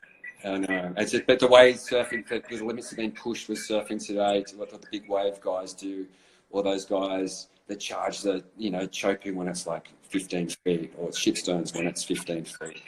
[0.44, 0.94] Uh, I know.
[1.28, 4.80] But the way surfing, the, limits have been pushed with surfing today to what the
[4.92, 6.06] big wave guys do,
[6.50, 11.10] or those guys that charge the, you know, choking when it's like 15 feet, or
[11.10, 12.82] Shipsterns when it's 15 feet.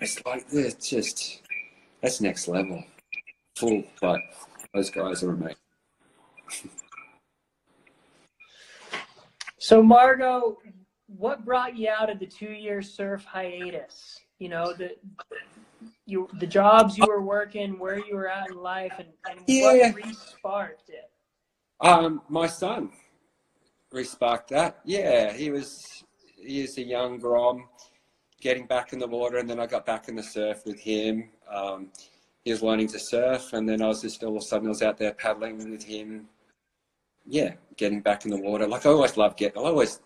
[0.00, 1.42] It's like, it's just,
[2.02, 2.84] that's next level.
[3.56, 4.20] Full, but
[4.74, 5.56] those guys are amazing.
[9.58, 10.58] So Margo,
[11.06, 14.20] what brought you out of the two year surf hiatus?
[14.38, 14.96] You know, the
[16.06, 19.88] you the jobs you were working, where you were at in life, and, and Yeah.
[19.88, 21.10] what re-sparked it.
[21.80, 22.92] Um, my son
[23.92, 24.80] resparked that.
[24.84, 26.04] Yeah, he was
[26.36, 27.68] he is a young grom,
[28.40, 31.30] getting back in the water, and then I got back in the surf with him.
[31.52, 31.90] Um,
[32.44, 34.70] he was learning to surf, and then I was just all of a sudden I
[34.70, 36.28] was out there paddling with him.
[37.26, 38.68] Yeah, getting back in the water.
[38.68, 39.58] Like I always loved getting.
[39.58, 40.00] I always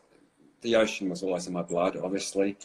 [0.63, 2.57] the ocean was always in my blood, obviously.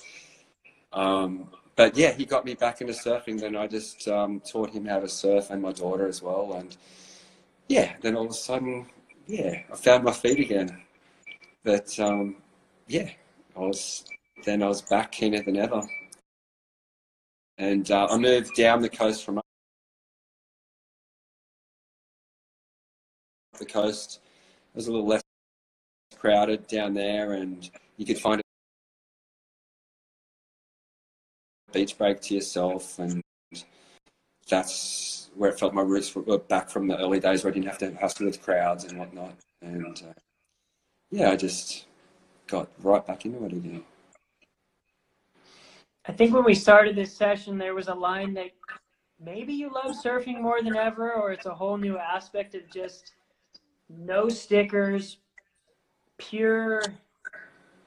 [0.94, 3.40] Um, but yeah, he got me back into surfing.
[3.40, 6.54] Then I just um, taught him how to surf and my daughter as well.
[6.54, 6.76] And
[7.68, 8.88] yeah, then all of a sudden,
[9.28, 10.82] yeah, I found my feet again.
[11.64, 12.38] But um,
[12.88, 13.10] yeah,
[13.56, 14.06] I was
[14.46, 15.82] then I was back keener than ever.
[17.58, 19.40] And uh, I moved down the coast from
[23.58, 24.20] the coast.
[24.74, 25.24] It was a little less
[26.18, 28.42] crowded down there, and you could find
[31.72, 33.22] beach break to yourself, and
[34.48, 37.68] that's where it felt my roots were back from the early days where I didn't
[37.68, 39.36] have to hustle with crowds and whatnot.
[39.62, 40.14] And uh,
[41.12, 41.86] yeah, I just
[42.48, 43.84] got right back into it again.
[46.08, 48.52] I think when we started this session, there was a line that
[49.20, 53.14] maybe you love surfing more than ever, or it's a whole new aspect of just
[53.90, 55.18] no stickers,
[56.18, 56.82] pure,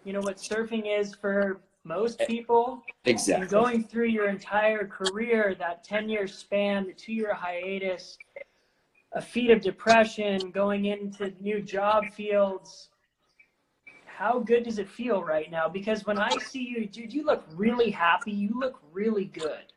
[0.04, 2.82] you know, what surfing is for most people.
[3.04, 3.46] Exactly.
[3.46, 8.18] Going through your entire career, that 10 year span, the two year hiatus,
[9.12, 12.90] a feat of depression, going into new job fields.
[14.04, 15.68] How good does it feel right now?
[15.68, 18.32] Because when I see you, dude, you look really happy.
[18.32, 19.72] You look really good.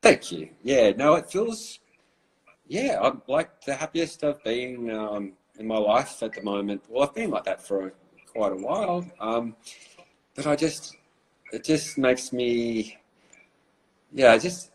[0.00, 0.48] Thank you.
[0.62, 1.80] Yeah, no, it feels,
[2.66, 6.82] yeah, I'm like the happiest I've been um, in my life at the moment.
[6.88, 7.92] Well, I've been like that for
[8.32, 9.04] quite a while.
[9.20, 9.56] Um,
[10.34, 10.96] but I just,
[11.52, 12.96] it just makes me,
[14.12, 14.70] yeah, just,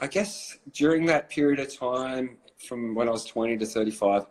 [0.00, 4.26] I guess during that period of time from when I was 20 to 35,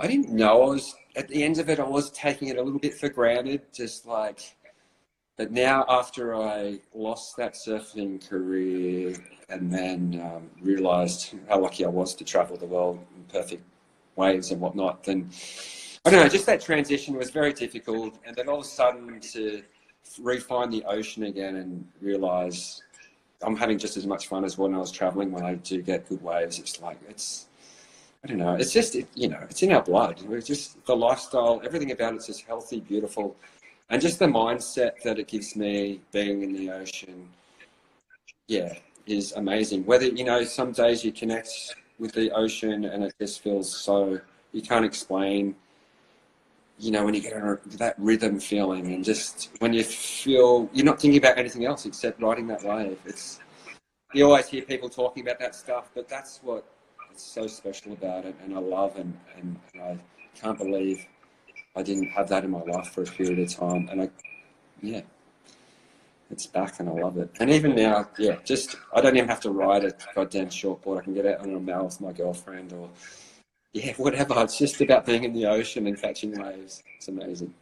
[0.00, 2.62] I didn't know I was, at the end of it, I was taking it a
[2.62, 4.56] little bit for granted, just like,
[5.36, 9.14] but now after I lost that surfing career
[9.48, 13.62] and then um, realized how lucky I was to travel the world in perfect
[14.16, 15.30] waves and whatnot, then
[16.04, 18.18] I don't know, just that transition was very difficult.
[18.24, 19.62] And then all of a sudden to
[20.20, 22.82] refine the ocean again and realize
[23.42, 26.08] I'm having just as much fun as when I was traveling when I do get
[26.08, 26.58] good waves.
[26.58, 27.46] It's like, it's,
[28.24, 30.20] I don't know, it's just, it, you know, it's in our blood.
[30.22, 33.36] We're just the lifestyle, everything about it's just healthy, beautiful.
[33.90, 37.28] And just the mindset that it gives me being in the ocean,
[38.48, 38.74] yeah,
[39.06, 39.86] is amazing.
[39.86, 44.20] Whether, you know, some days you connect with the ocean and it just feels so,
[44.52, 45.54] you can't explain
[46.78, 47.32] you know, when you get
[47.78, 52.22] that rhythm feeling and just when you feel you're not thinking about anything else except
[52.22, 52.98] riding that wave.
[53.04, 53.40] It's
[54.14, 56.64] you always hear people talking about that stuff, but that's what
[57.10, 59.98] it's so special about it, and I love and and, I
[60.40, 61.04] can't believe
[61.74, 64.10] I didn't have that in my life for a period of time, and I
[64.80, 65.02] yeah.
[66.30, 67.30] It's back and I love it.
[67.40, 70.98] And even now, yeah, just I don't even have to ride a goddamn shortboard.
[70.98, 72.90] I can get out on a mouth with my girlfriend or
[73.72, 74.34] yeah, whatever.
[74.38, 76.82] It's just about being in the ocean and catching waves.
[76.96, 77.54] It's amazing.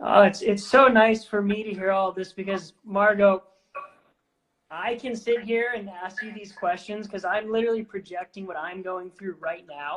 [0.00, 3.42] Oh, it's it's so nice for me to hear all this because Margo,
[4.70, 8.80] I can sit here and ask you these questions because I'm literally projecting what I'm
[8.82, 9.96] going through right now.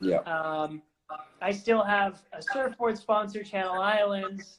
[0.00, 0.18] Yeah.
[0.20, 0.82] Um,
[1.40, 4.58] I still have a surfboard sponsor, Channel Islands,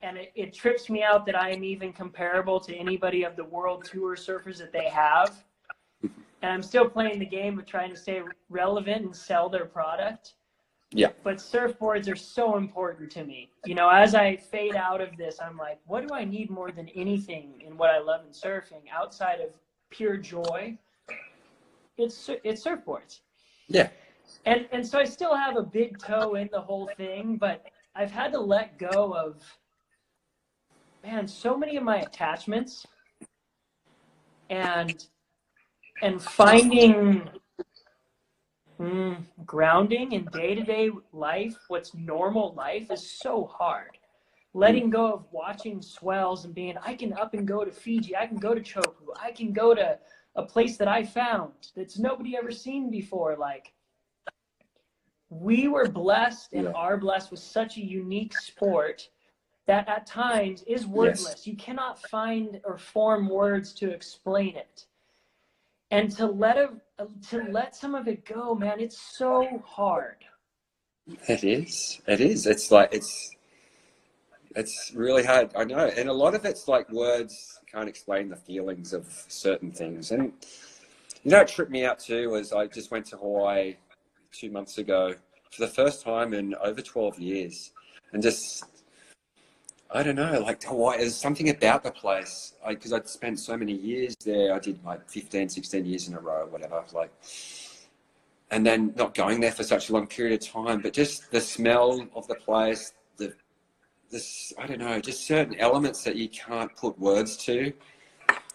[0.00, 3.44] and it, it trips me out that I am even comparable to anybody of the
[3.44, 5.44] world tour surfers that they have.
[6.42, 10.34] And I'm still playing the game of trying to stay relevant and sell their product.
[10.90, 11.08] Yeah.
[11.24, 13.50] But surfboards are so important to me.
[13.64, 16.70] You know, as I fade out of this, I'm like, what do I need more
[16.70, 19.50] than anything in what I love in surfing outside of
[19.90, 20.78] pure joy?
[21.96, 23.20] It's it's surfboards.
[23.68, 23.88] Yeah.
[24.46, 27.64] And and so I still have a big toe in the whole thing, but
[27.96, 29.42] I've had to let go of
[31.04, 32.86] man, so many of my attachments
[34.48, 35.06] and
[36.02, 37.28] and finding
[38.80, 39.16] mm,
[39.46, 43.90] grounding in day-to-day life what's normal life is so hard.
[44.56, 48.24] Letting go of watching swells and being i can up and go to fiji i
[48.24, 49.98] can go to chopu i can go to
[50.36, 53.72] a place that i found that's nobody ever seen before like
[55.28, 56.72] we were blessed and Yeah.
[56.72, 59.08] are blessed with such a unique sport
[59.66, 64.86] that at times is wordless you cannot find or form words to explain it
[65.94, 66.70] and to let a,
[67.30, 70.16] to let some of it go man it's so hard
[71.28, 72.00] It is.
[72.06, 72.46] It is.
[72.46, 73.30] It's like it's
[74.56, 75.50] it's really hard.
[75.56, 79.70] I know, and a lot of it's like words can't explain the feelings of certain
[79.70, 80.12] things.
[80.12, 80.32] And
[81.22, 83.76] you know, what tripped me out too was I just went to Hawaii
[84.32, 85.14] two months ago
[85.50, 87.72] for the first time in over 12 years,
[88.12, 88.64] and just
[89.94, 93.72] I don't know, like Hawaii, there's something about the place because I'd spent so many
[93.72, 94.52] years there.
[94.52, 96.82] I did like 15, 16 years in a row, whatever.
[96.92, 97.12] Like,
[98.50, 101.40] and then not going there for such a long period of time, but just the
[101.40, 103.34] smell of the place, the
[104.10, 107.72] this I don't know, just certain elements that you can't put words to,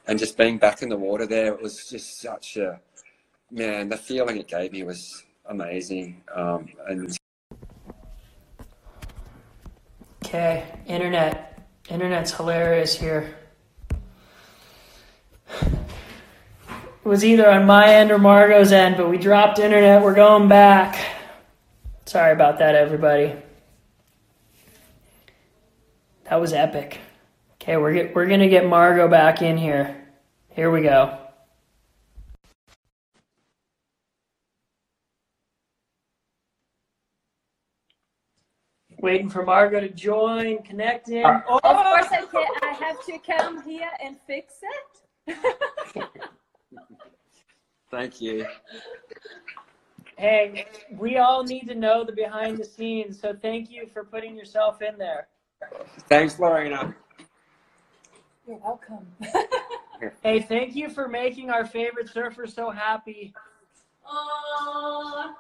[0.08, 2.82] and just being back in the water there, it was just such a
[3.50, 3.88] man.
[3.88, 7.18] The feeling it gave me was amazing, um, and
[10.30, 11.60] Okay, internet.
[11.90, 13.36] Internet's hilarious here.
[15.50, 20.04] It was either on my end or Margo's end, but we dropped internet.
[20.04, 21.04] We're going back.
[22.06, 23.34] Sorry about that, everybody.
[26.26, 27.00] That was epic.
[27.60, 30.00] Okay, we're get, we're gonna get Margo back in here.
[30.50, 31.18] Here we go.
[39.10, 41.26] Waiting for Margo to join, connecting.
[41.26, 42.46] Oh, Of course, I can.
[42.62, 44.54] I have to come here and fix
[45.26, 45.36] it.
[47.90, 48.46] thank you.
[50.16, 54.36] Hey, we all need to know the behind the scenes, so thank you for putting
[54.36, 55.28] yourself in there.
[56.08, 56.96] Thanks, Lorena.
[58.48, 59.08] You're welcome.
[60.24, 63.34] Hey, thank you for making our favorite surfer so happy.
[64.08, 65.34] Aww.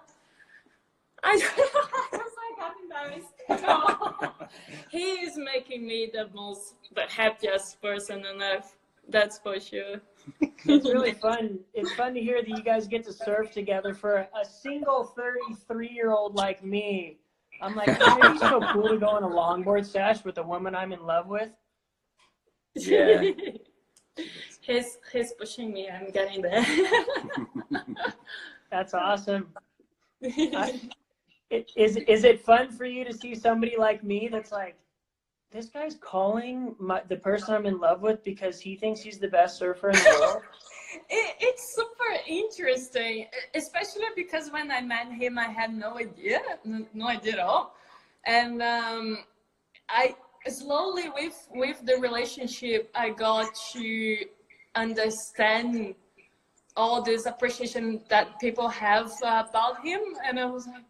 [1.23, 3.33] I, I was like half embarrassed.
[3.49, 4.47] Aw.
[4.89, 8.75] he is making me the most, the happiest person on earth.
[9.07, 10.01] That's for sure.
[10.41, 11.59] It's really fun.
[11.73, 15.89] It's fun to hear that you guys get to surf together for a single 33
[15.89, 17.17] year old like me.
[17.61, 20.43] I'm like, "Man, it'd be so cool to go on a longboard sesh with a
[20.43, 21.49] woman I'm in love with.
[22.75, 23.21] Yeah.
[24.61, 25.89] he's he's pushing me.
[25.89, 26.65] I'm getting there.
[28.71, 29.47] That's awesome.
[30.23, 30.79] I-
[31.49, 34.77] Is is it fun for you to see somebody like me that's like,
[35.51, 39.29] this guy's calling my, the person I'm in love with because he thinks he's the
[39.29, 40.43] best surfer in the world?
[41.09, 43.25] it, it's super interesting,
[43.55, 47.75] especially because when I met him, I had no idea, no, idea at all,
[48.25, 49.17] and um,
[49.89, 50.15] I
[50.47, 54.17] slowly with with the relationship, I got to
[54.75, 55.95] understand
[56.77, 60.83] all this appreciation that people have about him, and I was like,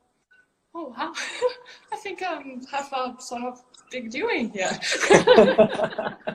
[0.75, 1.13] oh wow,
[1.93, 3.61] I think I um, have a sort of
[3.91, 4.71] big doing here.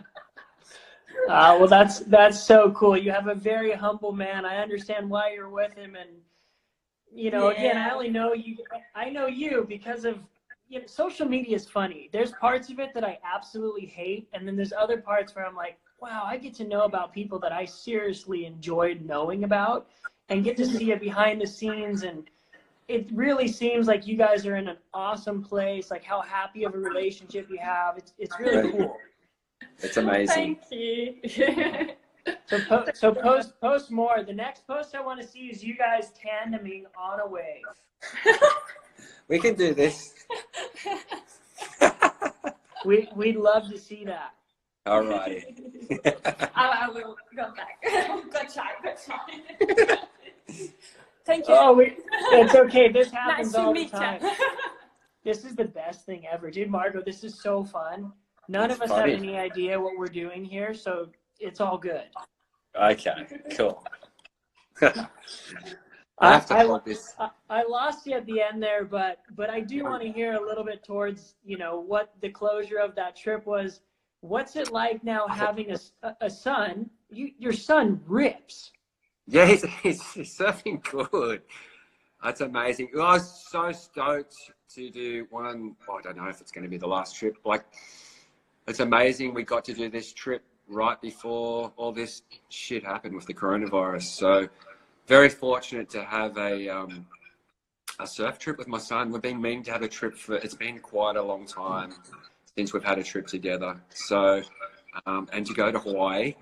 [1.29, 2.97] Uh, well, that's that's so cool.
[2.97, 4.45] You have a very humble man.
[4.45, 6.11] I understand why you're with him, and
[7.13, 8.57] you know, again, I only know you.
[8.95, 10.19] I know you because of
[10.69, 12.11] you know, social media is funny.
[12.13, 15.57] There's parts of it that I absolutely hate, and then there's other parts where I'm
[15.57, 19.87] like, wow, I get to know about people that I seriously enjoyed knowing about,
[20.29, 22.29] and get to see a behind the scenes and.
[22.89, 25.91] It really seems like you guys are in an awesome place.
[25.91, 27.97] Like how happy of a relationship you have.
[27.97, 28.73] It's it's really Right.
[28.73, 28.97] cool.
[29.79, 30.59] It's amazing.
[30.69, 31.17] Thank you.
[32.47, 34.23] So, po- so post post more.
[34.23, 37.65] The next post I want to see is you guys tandeming on a wave.
[39.29, 40.13] We can do this.
[42.85, 44.35] We we'd love to see that.
[44.85, 45.43] All righty.
[46.55, 47.81] I, I will go back.
[48.31, 49.97] Good try, good try.
[51.27, 51.55] Thank you.
[51.57, 51.97] Oh, we,
[52.33, 52.91] it's okay.
[52.93, 54.21] This happens to all the meet time.
[54.23, 54.31] you.
[55.25, 56.69] This is the best thing ever, dude.
[56.71, 58.13] Margo, this is so fun.
[58.47, 59.13] None It's of us funny.
[59.13, 61.09] have any idea what we're doing here, so
[61.41, 62.05] it's all good.
[62.79, 63.83] Okay, cool.
[64.83, 65.09] I
[66.21, 67.15] have to I- hold this.
[67.19, 70.35] I, I lost you at the end there, but but I do want to hear
[70.35, 73.81] a little bit towards you know what the closure of that trip was.
[74.21, 76.91] What's it like now having a, a, a son?
[77.09, 78.73] You, your son rips.
[79.27, 81.43] Yeah, he's, he's, he's surfing good.
[82.23, 82.89] That's amazing.
[82.95, 84.35] I was so stoked
[84.75, 85.77] to do one.
[85.89, 87.37] I don't know if it's going to be the last trip.
[87.45, 87.65] Like,
[88.67, 89.35] it's amazing.
[89.35, 94.05] We got to do this trip right before all this shit happened with the coronavirus.
[94.05, 94.49] So,
[95.07, 97.07] very fortunate to have a um,
[98.01, 99.11] a surf trip with my son.
[99.11, 100.37] We've been meaning to have a trip for.
[100.37, 101.93] It's been quite a long time
[102.57, 103.81] since we've had a trip together.
[103.91, 104.43] So,
[105.05, 106.35] um, and to go to Hawaii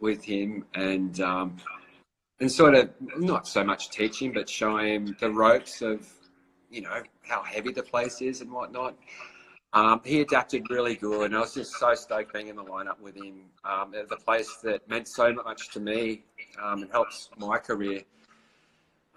[0.00, 1.56] with him and um,
[2.40, 6.06] and sort of not so much teaching, but showing him the ropes of,
[6.70, 8.94] you know, how heavy the place is and whatnot.
[9.72, 12.98] Um, he adapted really good, and I was just so stoked being in the lineup
[13.00, 13.42] with him.
[13.64, 16.22] Um, the place that meant so much to me
[16.62, 18.02] um, and helps my career.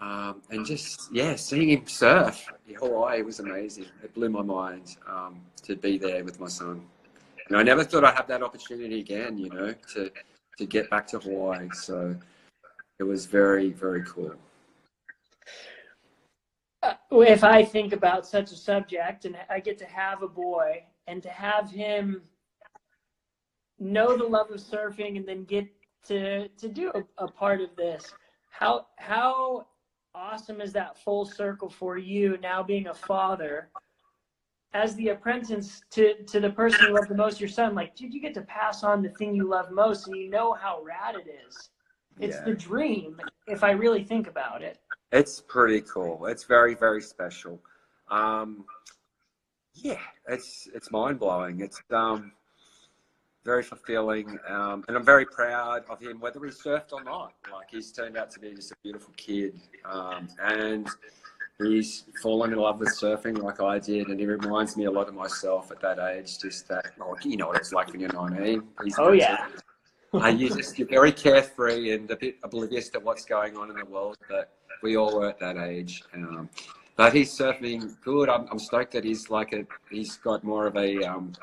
[0.02, 2.46] Um, and just yeah, seeing him surf
[2.78, 3.86] Hawaii was amazing.
[4.04, 6.82] It blew my mind um, to be there with my son.
[7.48, 9.38] And I never thought I'd have that opportunity again.
[9.38, 10.12] You know, to
[10.58, 11.70] to get back to Hawaii.
[11.74, 12.16] So
[13.00, 14.34] it was very, very cool.
[16.84, 20.84] Uh, if I think about such a subject and I get to have a boy
[21.08, 22.22] and to have him
[23.80, 25.68] know the love of surfing and then get
[26.08, 28.14] to to do a, a part of this,
[28.50, 29.68] how how
[30.16, 33.70] awesome is that full circle for you now being a father
[34.74, 38.14] as the apprentice to to the person you love the most, your son, like, dude,
[38.14, 41.16] you get to pass on the thing you love most, and you know how rad
[41.16, 41.70] it is.
[42.20, 42.44] It's Yeah.
[42.44, 44.80] the dream, if I really think about it.
[45.12, 46.26] It's pretty cool.
[46.28, 47.62] It's very, very special.
[48.10, 48.66] Um,
[49.74, 51.62] yeah, it's it's mind blowing.
[51.62, 52.34] It's um,
[53.46, 57.34] very fulfilling, um, and I'm very proud of him, whether he surfed or not.
[57.52, 60.88] Like he's turned out to be just a beautiful kid, um, and
[61.60, 65.08] he's fallen in love with surfing like I did, and he reminds me a lot
[65.08, 66.40] of myself at that age.
[66.40, 68.64] Just that, like you know what it's like when you're 19.
[68.84, 69.48] He's Oh, yeah.
[70.14, 73.78] uh, you just you're very carefree and a bit oblivious to what's going on in
[73.78, 76.04] the world, but we all were at that age.
[76.14, 76.50] Um,
[76.96, 78.28] but he's surfing good.
[78.28, 81.34] I'm, I'm stoked that he's like a he's got more of a um,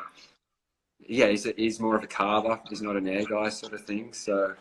[0.98, 2.60] yeah he's a, he's more of a carver.
[2.68, 4.12] He's not an air guy sort of thing.
[4.12, 4.54] So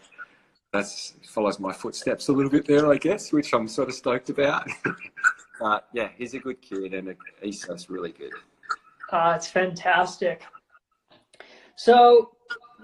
[0.76, 0.86] that
[1.28, 4.68] follows my footsteps a little bit there, I guess, which I'm sort of stoked about.
[5.60, 8.34] but yeah, he's a good kid and he surfs really good.
[9.12, 10.44] Uh, it's fantastic.
[11.76, 12.35] So,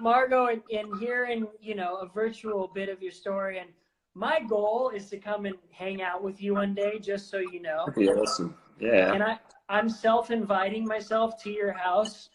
[0.01, 3.69] Margo, in, in hearing you know a virtual bit of your story, and
[4.13, 7.61] my goal is to come and hang out with you one day, just so you
[7.61, 7.85] know.
[7.87, 8.55] That'd be awesome.
[8.79, 9.39] Yeah, And I,
[9.69, 12.29] I'm self-inviting myself to your house.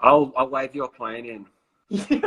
[0.00, 1.46] I'll I'll wave your plane in.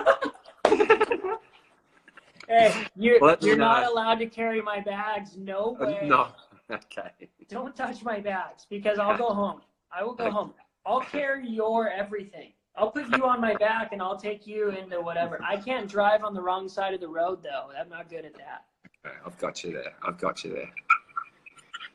[2.47, 5.35] hey, you're Let you're not allowed to carry my bags.
[5.37, 6.01] No way.
[6.03, 6.27] No,
[6.69, 7.09] okay.
[7.49, 9.61] Don't touch my bags because I'll go home.
[9.91, 10.53] I will go home.
[10.85, 12.53] I'll carry your everything.
[12.75, 15.39] I'll put you on my back and I'll take you into whatever.
[15.43, 17.69] I can't drive on the wrong side of the road though.
[17.79, 18.65] I'm not good at that.
[19.05, 19.93] Okay, I've got you there.
[20.03, 20.69] I've got you there.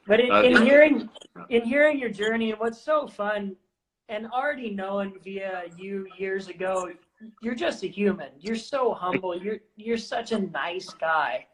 [0.06, 1.10] But in, Uh, in hearing
[1.48, 3.56] in hearing your journey and what's so fun
[4.08, 6.90] and already knowing via you years ago,
[7.42, 8.30] you're just a human.
[8.38, 9.36] You're so humble.
[9.36, 11.46] You're you're such a nice guy.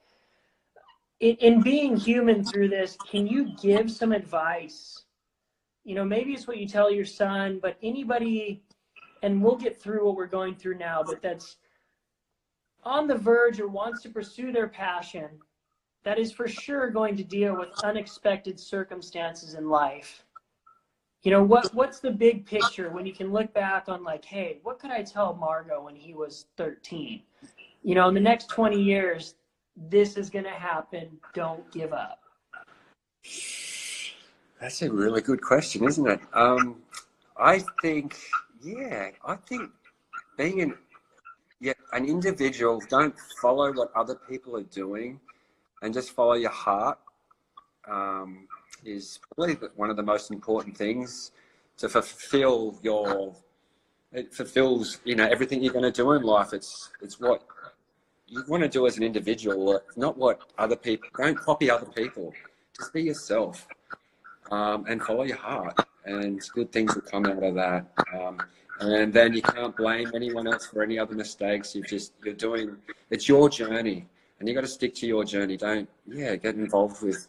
[1.20, 5.04] In, in being human through this, can you give some advice?
[5.84, 8.62] You know, maybe it's what you tell your son, but anybody,
[9.24, 11.56] and we'll get through what we're going through now, but that's
[12.84, 15.30] on the verge or wants to pursue their passion
[16.04, 20.24] that is for sure going to deal with unexpected circumstances in life.
[21.22, 24.58] You know, what what's the big picture when you can look back on like, hey,
[24.62, 27.22] what could I tell Margo when he was 13?
[27.82, 29.36] You know, in the next 20 years,
[29.88, 31.08] this is going to happen.
[31.32, 32.20] Don't give up.
[34.60, 36.20] That's a really good question, isn't it?
[36.34, 36.82] Um,
[37.38, 38.16] I think,
[38.64, 39.70] yeah, I think
[40.36, 40.74] being an
[41.60, 45.20] yeah, an individual, don't follow what other people are doing,
[45.82, 46.98] and just follow your heart.
[47.88, 48.48] Um,
[48.84, 51.32] is probably one of the most important things
[51.78, 53.34] to fulfill your.
[54.12, 56.52] It fulfills, you know, everything you're going to do in life.
[56.52, 57.42] It's it's what
[58.26, 61.08] you want to do as an individual, not what other people.
[61.16, 62.32] Don't copy other people.
[62.76, 63.66] Just be yourself
[64.50, 67.86] um, and follow your heart, and good things will come out of that.
[68.14, 68.38] Um,
[68.80, 71.74] and then you can't blame anyone else for any other mistakes.
[71.74, 72.76] You're just you're doing
[73.10, 74.06] it's your journey,
[74.38, 75.56] and you got to stick to your journey.
[75.56, 77.28] Don't yeah get involved with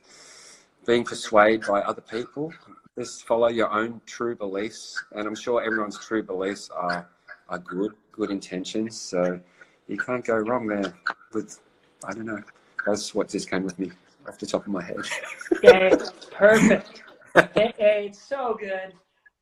[0.86, 2.54] being persuaded by other people.
[2.98, 7.08] Just follow your own true beliefs, and I'm sure everyone's true beliefs are
[7.50, 9.00] are good, good intentions.
[9.00, 9.40] So
[9.88, 10.94] you can't go wrong there.
[11.34, 11.60] With
[12.06, 12.42] I don't know.
[12.86, 13.92] That's what just came with me
[14.28, 14.98] off the top of my head.
[15.64, 15.96] yeah,
[16.32, 17.04] perfect.
[17.36, 18.94] Hey, it's so good.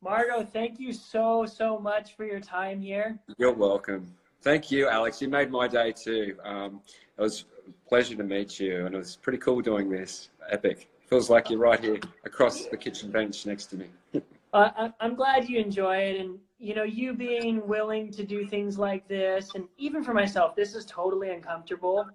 [0.02, 3.20] Margo, thank you so, so much for your time here.
[3.38, 4.12] You're welcome.
[4.42, 5.22] Thank you, Alex.
[5.22, 6.36] You made my day too.
[6.44, 6.82] Um,
[7.18, 10.30] it was a pleasure to meet you, and it was pretty cool doing this.
[10.50, 10.90] Epic.
[11.08, 13.88] Feels like you're right here across the kitchen bench next to me.
[14.54, 18.78] Uh, I'm glad you enjoy it, and you know, you being willing to do things
[18.78, 22.06] like this, and even for myself, this is totally uncomfortable.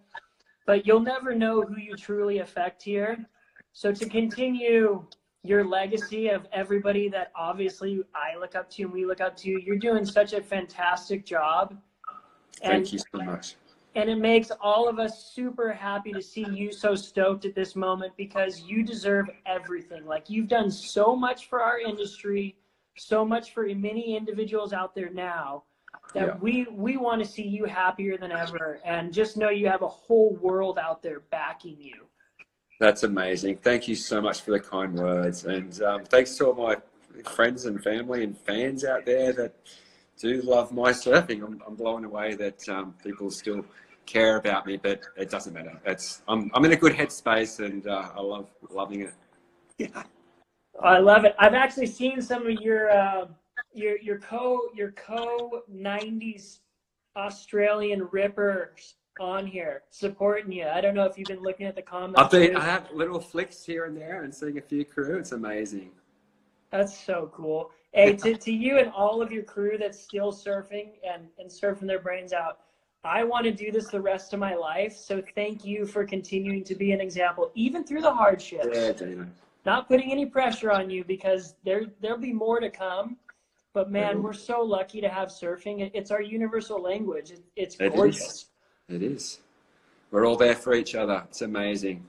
[0.64, 3.26] But you'll never know who you truly affect here.
[3.72, 5.04] So to continue
[5.48, 9.50] your legacy of everybody that obviously I look up to and we look up to,
[9.50, 11.76] you're doing such a fantastic job.
[12.62, 13.54] And Thank you so much.
[13.94, 17.74] and it makes all of us super happy to see you so stoked at this
[17.74, 20.04] moment because you deserve everything.
[20.06, 22.56] Like you've done so much for our industry,
[22.96, 25.64] so much for many individuals out there now
[26.14, 26.36] that Yeah.
[26.40, 29.88] we we want to see you happier than ever and just know you have a
[29.88, 32.06] whole world out there backing you.
[32.78, 33.56] That's amazing.
[33.56, 36.76] Thank you so much for the kind words, and um, thanks to all my
[37.30, 39.54] friends and family and fans out there that
[40.16, 41.42] do love my surfing.
[41.44, 43.64] I'm, I'm blown away that um, people still
[44.06, 45.80] care about me, but it doesn't matter.
[45.84, 49.14] It's I'm I'm in a good headspace and uh, I love loving it.
[49.78, 50.02] Yeah.
[50.80, 51.34] I love it.
[51.38, 53.26] I've actually seen some of your uh,
[53.72, 56.60] your your co your co '90s
[57.16, 60.66] Australian rippers on here supporting you.
[60.66, 62.20] I don't know if you've been looking at the comments.
[62.20, 62.56] I've been.
[62.56, 65.18] I have little flicks here and there and seeing a few crew.
[65.18, 65.90] It's amazing.
[66.70, 67.70] That's so cool.
[67.92, 71.86] Hey, to, to you and all of your crew that's still surfing and, and surfing
[71.86, 72.60] their brains out,
[73.04, 74.94] I want to do this the rest of my life.
[74.94, 78.68] So thank you for continuing to be an example, even through the hardships.
[78.70, 79.26] Yeah, Dino.
[79.64, 83.16] Not putting any pressure on you because there there'll be more to come.
[83.74, 84.22] But man, Mhm.
[84.22, 85.90] we're so lucky to have surfing.
[85.94, 87.32] It's our universal language.
[87.54, 88.46] It's It gorgeous.
[88.88, 89.40] It is.
[90.10, 91.22] We're all there for each other.
[91.28, 92.06] It's amazing.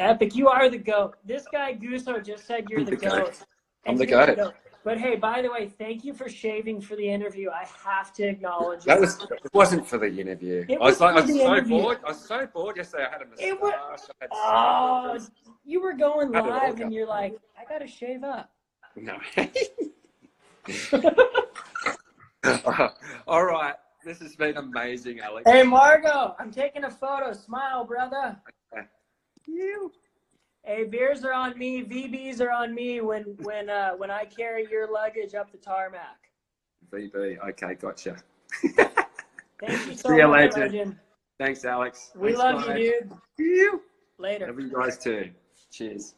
[0.00, 1.16] Epic, you are the goat.
[1.24, 3.24] This guy Guso just said you're the, the goat.
[3.24, 3.38] goat.
[3.86, 4.54] I'm the you're goat.
[4.82, 7.50] But hey, by the way, thank you for shaving for the interview.
[7.50, 9.00] I have to acknowledge That it.
[9.02, 10.64] was it wasn't for the interview.
[10.68, 11.82] It I was was like I was so interview.
[11.82, 11.98] bored.
[12.04, 13.04] I was so bored yesterday.
[13.06, 13.46] I had a moustache.
[13.46, 16.92] It was- I had Oh, so- ah, you were going Had it all live and
[16.94, 18.50] you're like, I gotta shave up.
[18.96, 19.18] No.
[23.28, 23.74] All right.
[24.04, 25.50] This has been amazing, Alex.
[25.50, 27.32] Hey Margo, I'm taking a photo.
[27.32, 28.36] Smile, brother.
[29.46, 29.92] You.
[30.64, 31.82] Hey, beers are on me.
[31.82, 36.18] VBs are on me when when uh, when I carry your luggage up the tarmac.
[36.92, 37.38] VB.
[37.50, 38.16] Okay, gotcha.
[38.62, 40.60] Thank you so See you much, later.
[40.66, 40.96] legend.
[41.38, 42.10] Thanks, Alex.
[42.14, 42.78] We Thanks, love guys.
[42.78, 43.46] you, dude.
[43.46, 43.82] You.
[44.18, 44.46] Later.
[44.48, 45.30] Love you guys too.
[45.70, 46.14] Cheers.